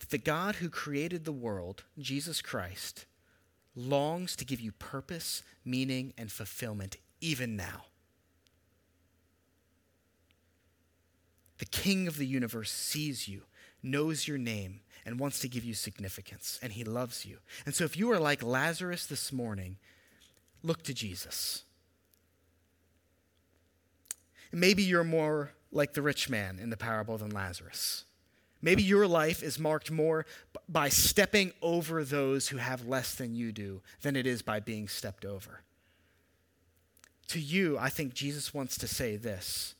That 0.00 0.10
the 0.10 0.18
God 0.18 0.56
who 0.56 0.68
created 0.68 1.24
the 1.24 1.32
world, 1.32 1.84
Jesus 1.96 2.42
Christ, 2.42 3.06
longs 3.76 4.34
to 4.36 4.44
give 4.44 4.60
you 4.60 4.72
purpose, 4.72 5.42
meaning, 5.64 6.12
and 6.18 6.30
fulfillment 6.30 6.96
even 7.20 7.54
now. 7.54 7.84
The 11.58 11.64
King 11.66 12.08
of 12.08 12.16
the 12.16 12.26
universe 12.26 12.70
sees 12.70 13.28
you, 13.28 13.42
knows 13.82 14.26
your 14.26 14.38
name, 14.38 14.80
and 15.06 15.18
wants 15.18 15.38
to 15.40 15.48
give 15.48 15.64
you 15.64 15.74
significance, 15.74 16.58
and 16.62 16.72
he 16.72 16.84
loves 16.84 17.24
you. 17.24 17.38
And 17.66 17.74
so 17.74 17.84
if 17.84 17.96
you 17.96 18.10
are 18.10 18.18
like 18.18 18.42
Lazarus 18.42 19.06
this 19.06 19.32
morning, 19.32 19.76
look 20.62 20.82
to 20.84 20.94
Jesus. 20.94 21.64
Maybe 24.50 24.82
you're 24.82 25.04
more 25.04 25.52
like 25.72 25.92
the 25.92 26.02
rich 26.02 26.30
man 26.30 26.58
in 26.60 26.70
the 26.70 26.76
parable 26.76 27.18
than 27.18 27.30
Lazarus. 27.30 28.04
Maybe 28.62 28.82
your 28.82 29.06
life 29.06 29.42
is 29.42 29.58
marked 29.58 29.90
more 29.90 30.24
by 30.68 30.88
stepping 30.88 31.52
over 31.60 32.02
those 32.02 32.48
who 32.48 32.56
have 32.56 32.86
less 32.86 33.14
than 33.14 33.34
you 33.34 33.52
do 33.52 33.82
than 34.00 34.16
it 34.16 34.26
is 34.26 34.40
by 34.40 34.60
being 34.60 34.88
stepped 34.88 35.26
over. 35.26 35.60
To 37.28 37.40
you, 37.40 37.76
I 37.78 37.90
think 37.90 38.14
Jesus 38.14 38.54
wants 38.54 38.78
to 38.78 38.88
say 38.88 39.16
this 39.16 39.74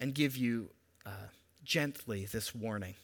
and 0.00 0.14
give 0.14 0.36
you 0.36 0.70
uh, 1.04 1.28
gently 1.64 2.26
this 2.26 2.54
warning. 2.54 2.94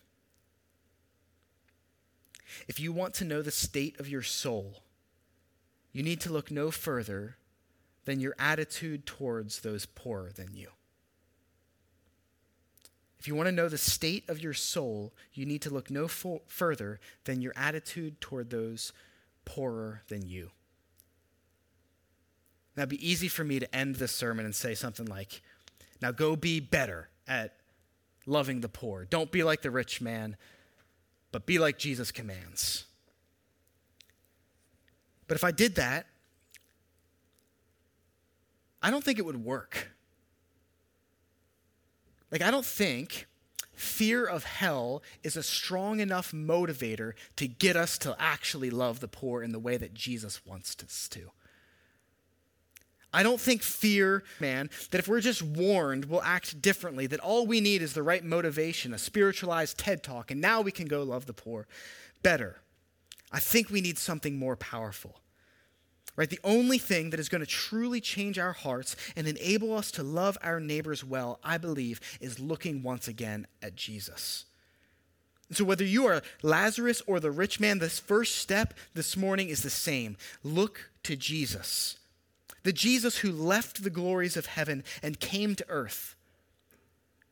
If 2.68 2.78
you 2.78 2.92
want 2.92 3.14
to 3.14 3.24
know 3.24 3.42
the 3.42 3.50
state 3.50 3.98
of 3.98 4.08
your 4.08 4.22
soul, 4.22 4.82
you 5.92 6.02
need 6.02 6.20
to 6.22 6.32
look 6.32 6.50
no 6.50 6.70
further 6.70 7.36
than 8.04 8.20
your 8.20 8.34
attitude 8.38 9.06
towards 9.06 9.60
those 9.60 9.86
poorer 9.86 10.30
than 10.34 10.54
you. 10.54 10.68
If 13.18 13.28
you 13.28 13.36
want 13.36 13.46
to 13.46 13.52
know 13.52 13.68
the 13.68 13.78
state 13.78 14.28
of 14.28 14.40
your 14.40 14.52
soul, 14.52 15.12
you 15.32 15.46
need 15.46 15.62
to 15.62 15.70
look 15.70 15.90
no 15.90 16.08
fo- 16.08 16.42
further 16.48 16.98
than 17.24 17.40
your 17.40 17.52
attitude 17.54 18.20
toward 18.20 18.50
those 18.50 18.92
poorer 19.44 20.02
than 20.08 20.26
you. 20.26 20.50
Now, 22.76 22.82
it'd 22.82 22.90
be 22.90 23.08
easy 23.08 23.28
for 23.28 23.44
me 23.44 23.60
to 23.60 23.74
end 23.74 23.96
this 23.96 24.12
sermon 24.12 24.44
and 24.44 24.54
say 24.54 24.74
something 24.74 25.06
like, 25.06 25.40
Now 26.02 26.10
go 26.10 26.34
be 26.34 26.58
better 26.58 27.08
at 27.28 27.54
loving 28.26 28.60
the 28.60 28.68
poor. 28.68 29.04
Don't 29.04 29.30
be 29.30 29.44
like 29.44 29.62
the 29.62 29.70
rich 29.70 30.00
man, 30.00 30.36
but 31.30 31.46
be 31.46 31.58
like 31.60 31.78
Jesus 31.78 32.10
commands. 32.10 32.84
But 35.28 35.36
if 35.36 35.44
I 35.44 35.52
did 35.52 35.76
that, 35.76 36.06
I 38.82 38.90
don't 38.90 39.04
think 39.04 39.18
it 39.18 39.24
would 39.24 39.44
work. 39.44 39.92
Like, 42.32 42.42
I 42.42 42.50
don't 42.50 42.66
think 42.66 43.28
fear 43.72 44.24
of 44.24 44.44
hell 44.44 45.02
is 45.22 45.36
a 45.36 45.42
strong 45.42 46.00
enough 46.00 46.32
motivator 46.32 47.12
to 47.36 47.46
get 47.46 47.76
us 47.76 47.96
to 47.98 48.16
actually 48.18 48.70
love 48.70 49.00
the 49.00 49.08
poor 49.08 49.42
in 49.42 49.52
the 49.52 49.58
way 49.58 49.76
that 49.76 49.94
Jesus 49.94 50.44
wants 50.44 50.76
us 50.82 51.08
to. 51.10 51.30
I 53.12 53.22
don't 53.22 53.40
think 53.40 53.62
fear, 53.62 54.24
man, 54.40 54.70
that 54.90 54.98
if 54.98 55.08
we're 55.08 55.20
just 55.20 55.42
warned, 55.42 56.06
we'll 56.06 56.22
act 56.22 56.62
differently, 56.62 57.06
that 57.08 57.20
all 57.20 57.46
we 57.46 57.60
need 57.60 57.82
is 57.82 57.92
the 57.92 58.02
right 58.02 58.24
motivation, 58.24 58.94
a 58.94 58.98
spiritualized 58.98 59.76
TED 59.76 60.02
talk, 60.02 60.30
and 60.30 60.40
now 60.40 60.62
we 60.62 60.72
can 60.72 60.86
go 60.86 61.02
love 61.02 61.26
the 61.26 61.34
poor 61.34 61.66
better. 62.22 62.62
I 63.30 63.38
think 63.38 63.70
we 63.70 63.80
need 63.80 63.98
something 63.98 64.38
more 64.38 64.56
powerful. 64.56 65.20
Right? 66.14 66.28
The 66.28 66.40
only 66.44 66.76
thing 66.76 67.10
that 67.10 67.20
is 67.20 67.30
going 67.30 67.40
to 67.40 67.46
truly 67.46 68.00
change 68.00 68.38
our 68.38 68.52
hearts 68.52 68.96
and 69.16 69.26
enable 69.26 69.72
us 69.72 69.90
to 69.92 70.02
love 70.02 70.36
our 70.42 70.60
neighbors 70.60 71.02
well, 71.02 71.40
I 71.42 71.56
believe, 71.56 72.00
is 72.20 72.38
looking 72.38 72.82
once 72.82 73.08
again 73.08 73.46
at 73.62 73.76
Jesus. 73.76 74.44
So, 75.50 75.64
whether 75.64 75.84
you 75.84 76.06
are 76.06 76.22
Lazarus 76.42 77.02
or 77.06 77.18
the 77.18 77.30
rich 77.30 77.60
man, 77.60 77.78
this 77.78 77.98
first 77.98 78.36
step 78.36 78.74
this 78.94 79.16
morning 79.16 79.48
is 79.48 79.62
the 79.62 79.70
same. 79.70 80.16
Look 80.42 80.90
to 81.04 81.16
Jesus. 81.16 81.98
The 82.62 82.72
Jesus 82.72 83.18
who 83.18 83.32
left 83.32 83.82
the 83.82 83.90
glories 83.90 84.36
of 84.36 84.46
heaven 84.46 84.84
and 85.02 85.18
came 85.18 85.54
to 85.56 85.66
earth. 85.68 86.16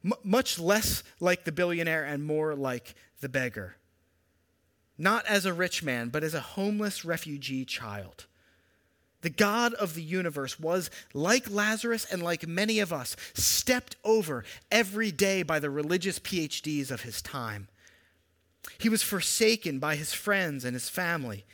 M- 0.04 0.12
much 0.22 0.58
less 0.58 1.02
like 1.20 1.44
the 1.44 1.52
billionaire 1.52 2.04
and 2.04 2.24
more 2.24 2.54
like 2.54 2.94
the 3.20 3.28
beggar. 3.28 3.76
Not 4.98 5.24
as 5.26 5.46
a 5.46 5.52
rich 5.52 5.82
man, 5.82 6.08
but 6.08 6.24
as 6.24 6.34
a 6.34 6.40
homeless 6.40 7.04
refugee 7.04 7.64
child. 7.64 8.26
The 9.22 9.30
God 9.30 9.74
of 9.74 9.94
the 9.94 10.02
universe 10.02 10.58
was, 10.58 10.90
like 11.12 11.50
Lazarus 11.50 12.06
and 12.10 12.22
like 12.22 12.48
many 12.48 12.80
of 12.80 12.92
us, 12.92 13.16
stepped 13.34 13.96
over 14.02 14.44
every 14.70 15.12
day 15.12 15.42
by 15.42 15.58
the 15.58 15.70
religious 15.70 16.18
PhDs 16.18 16.90
of 16.90 17.02
his 17.02 17.20
time. 17.20 17.68
He 18.78 18.88
was 18.88 19.02
forsaken 19.02 19.78
by 19.78 19.96
his 19.96 20.14
friends 20.14 20.64
and 20.64 20.74
his 20.74 20.88
family. 20.88 21.44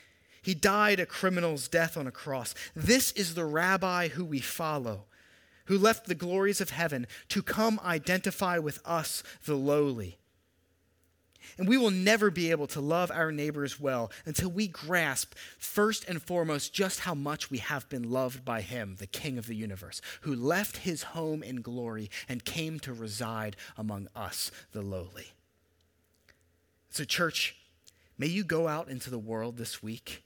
He 0.46 0.54
died 0.54 1.00
a 1.00 1.06
criminal's 1.06 1.66
death 1.66 1.96
on 1.96 2.06
a 2.06 2.12
cross. 2.12 2.54
This 2.76 3.10
is 3.10 3.34
the 3.34 3.44
rabbi 3.44 4.06
who 4.06 4.24
we 4.24 4.38
follow, 4.38 5.06
who 5.64 5.76
left 5.76 6.06
the 6.06 6.14
glories 6.14 6.60
of 6.60 6.70
heaven 6.70 7.08
to 7.30 7.42
come 7.42 7.80
identify 7.84 8.56
with 8.58 8.78
us, 8.84 9.24
the 9.44 9.56
lowly. 9.56 10.18
And 11.58 11.66
we 11.66 11.76
will 11.76 11.90
never 11.90 12.30
be 12.30 12.52
able 12.52 12.68
to 12.68 12.80
love 12.80 13.10
our 13.10 13.32
neighbors 13.32 13.80
well 13.80 14.12
until 14.24 14.48
we 14.48 14.68
grasp, 14.68 15.34
first 15.58 16.04
and 16.08 16.22
foremost, 16.22 16.72
just 16.72 17.00
how 17.00 17.16
much 17.16 17.50
we 17.50 17.58
have 17.58 17.88
been 17.88 18.08
loved 18.08 18.44
by 18.44 18.60
Him, 18.60 18.98
the 19.00 19.08
King 19.08 19.38
of 19.38 19.48
the 19.48 19.56
universe, 19.56 20.00
who 20.20 20.36
left 20.36 20.76
His 20.76 21.02
home 21.02 21.42
in 21.42 21.60
glory 21.60 22.08
and 22.28 22.44
came 22.44 22.78
to 22.78 22.92
reside 22.92 23.56
among 23.76 24.06
us, 24.14 24.52
the 24.70 24.82
lowly. 24.82 25.32
So, 26.88 27.02
church, 27.02 27.56
may 28.16 28.28
you 28.28 28.44
go 28.44 28.68
out 28.68 28.88
into 28.88 29.10
the 29.10 29.18
world 29.18 29.56
this 29.56 29.82
week 29.82 30.22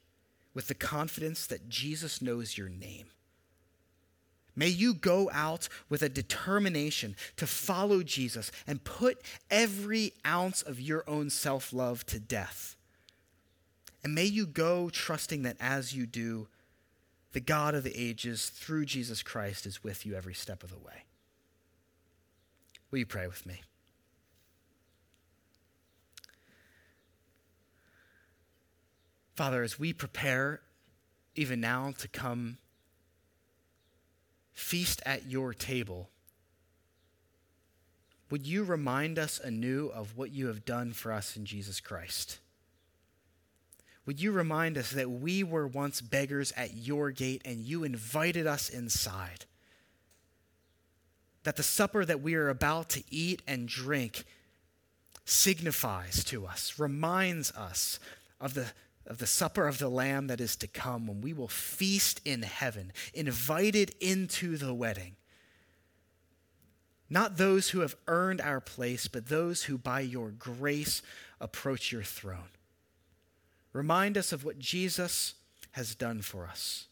with 0.54 0.68
the 0.68 0.74
confidence 0.74 1.46
that 1.46 1.68
Jesus 1.68 2.20
knows 2.20 2.58
your 2.58 2.68
name 2.68 3.06
May 4.56 4.68
you 4.68 4.94
go 4.94 5.30
out 5.32 5.68
with 5.88 6.02
a 6.02 6.08
determination 6.08 7.16
to 7.36 7.46
follow 7.46 8.02
Jesus 8.02 8.50
and 8.66 8.84
put 8.84 9.22
every 9.50 10.12
ounce 10.26 10.60
of 10.60 10.80
your 10.80 11.02
own 11.08 11.30
self 11.30 11.72
love 11.72 12.04
to 12.06 12.18
death. 12.18 12.76
And 14.02 14.14
may 14.14 14.24
you 14.24 14.46
go 14.46 14.90
trusting 14.90 15.42
that 15.42 15.56
as 15.60 15.94
you 15.94 16.04
do, 16.04 16.48
the 17.32 17.40
God 17.40 17.74
of 17.74 17.84
the 17.84 17.96
ages, 17.96 18.50
through 18.50 18.86
Jesus 18.86 19.22
Christ, 19.22 19.64
is 19.64 19.84
with 19.84 20.04
you 20.04 20.14
every 20.14 20.34
step 20.34 20.62
of 20.62 20.70
the 20.70 20.78
way. 20.78 21.04
Will 22.90 22.98
you 22.98 23.06
pray 23.06 23.28
with 23.28 23.46
me? 23.46 23.62
Father, 29.40 29.62
as 29.62 29.78
we 29.78 29.94
prepare 29.94 30.60
even 31.34 31.62
now 31.62 31.94
to 31.96 32.08
come 32.08 32.58
feast 34.52 35.00
at 35.06 35.30
your 35.30 35.54
table, 35.54 36.10
would 38.30 38.46
you 38.46 38.64
remind 38.64 39.18
us 39.18 39.40
anew 39.42 39.86
of 39.94 40.14
what 40.14 40.30
you 40.30 40.48
have 40.48 40.66
done 40.66 40.92
for 40.92 41.10
us 41.10 41.38
in 41.38 41.46
Jesus 41.46 41.80
Christ? 41.80 42.38
would 44.04 44.20
you 44.20 44.30
remind 44.30 44.76
us 44.76 44.90
that 44.90 45.10
we 45.10 45.42
were 45.42 45.66
once 45.66 46.02
beggars 46.02 46.52
at 46.54 46.76
your 46.76 47.10
gate 47.10 47.40
and 47.46 47.62
you 47.62 47.82
invited 47.82 48.46
us 48.46 48.68
inside? 48.68 49.46
That 51.44 51.56
the 51.56 51.62
supper 51.62 52.04
that 52.04 52.20
we 52.20 52.34
are 52.34 52.50
about 52.50 52.90
to 52.90 53.02
eat 53.08 53.40
and 53.48 53.66
drink 53.66 54.24
signifies 55.24 56.24
to 56.24 56.44
us, 56.44 56.78
reminds 56.78 57.52
us 57.52 57.98
of 58.38 58.52
the, 58.52 58.66
of 59.10 59.18
the 59.18 59.26
supper 59.26 59.66
of 59.66 59.78
the 59.78 59.88
Lamb 59.88 60.28
that 60.28 60.40
is 60.40 60.54
to 60.54 60.68
come 60.68 61.08
when 61.08 61.20
we 61.20 61.32
will 61.32 61.48
feast 61.48 62.20
in 62.24 62.42
heaven, 62.42 62.92
invited 63.12 63.92
into 64.00 64.56
the 64.56 64.72
wedding. 64.72 65.16
Not 67.10 67.36
those 67.36 67.70
who 67.70 67.80
have 67.80 67.96
earned 68.06 68.40
our 68.40 68.60
place, 68.60 69.08
but 69.08 69.26
those 69.26 69.64
who 69.64 69.76
by 69.76 69.98
your 70.00 70.30
grace 70.30 71.02
approach 71.40 71.90
your 71.90 72.04
throne. 72.04 72.50
Remind 73.72 74.16
us 74.16 74.32
of 74.32 74.44
what 74.44 74.60
Jesus 74.60 75.34
has 75.72 75.96
done 75.96 76.22
for 76.22 76.46
us. 76.46 76.86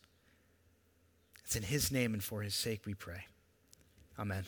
It's 1.44 1.54
in 1.54 1.62
his 1.62 1.92
name 1.92 2.14
and 2.14 2.22
for 2.22 2.42
his 2.42 2.54
sake 2.54 2.84
we 2.84 2.94
pray. 2.94 3.26
Amen. 4.18 4.44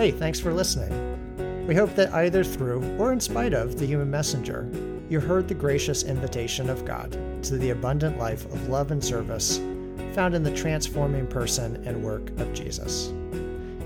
Hey, 0.00 0.10
thanks 0.12 0.40
for 0.40 0.54
listening. 0.54 1.66
We 1.66 1.74
hope 1.74 1.94
that 1.96 2.14
either 2.14 2.42
through 2.42 2.96
or 2.96 3.12
in 3.12 3.20
spite 3.20 3.52
of 3.52 3.78
the 3.78 3.84
human 3.84 4.10
messenger, 4.10 4.66
you 5.10 5.20
heard 5.20 5.46
the 5.46 5.52
gracious 5.52 6.04
invitation 6.04 6.70
of 6.70 6.86
God 6.86 7.12
to 7.42 7.58
the 7.58 7.68
abundant 7.68 8.16
life 8.16 8.46
of 8.46 8.70
love 8.70 8.92
and 8.92 9.04
service 9.04 9.58
found 10.14 10.34
in 10.34 10.42
the 10.42 10.56
transforming 10.56 11.26
person 11.26 11.86
and 11.86 12.02
work 12.02 12.30
of 12.40 12.54
Jesus. 12.54 13.12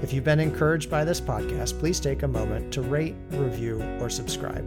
If 0.04 0.12
you've 0.12 0.22
been 0.22 0.38
encouraged 0.38 0.88
by 0.88 1.04
this 1.04 1.20
podcast, 1.20 1.80
please 1.80 1.98
take 1.98 2.22
a 2.22 2.28
moment 2.28 2.72
to 2.74 2.82
rate, 2.82 3.16
review, 3.30 3.82
or 4.00 4.08
subscribe. 4.08 4.64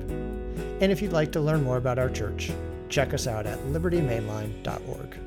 And 0.81 0.91
if 0.91 1.01
you'd 1.01 1.13
like 1.13 1.31
to 1.31 1.39
learn 1.39 1.63
more 1.63 1.77
about 1.77 1.97
our 1.97 2.09
church, 2.09 2.51
check 2.89 3.13
us 3.13 3.25
out 3.25 3.45
at 3.45 3.57
libertymainline.org. 3.59 5.17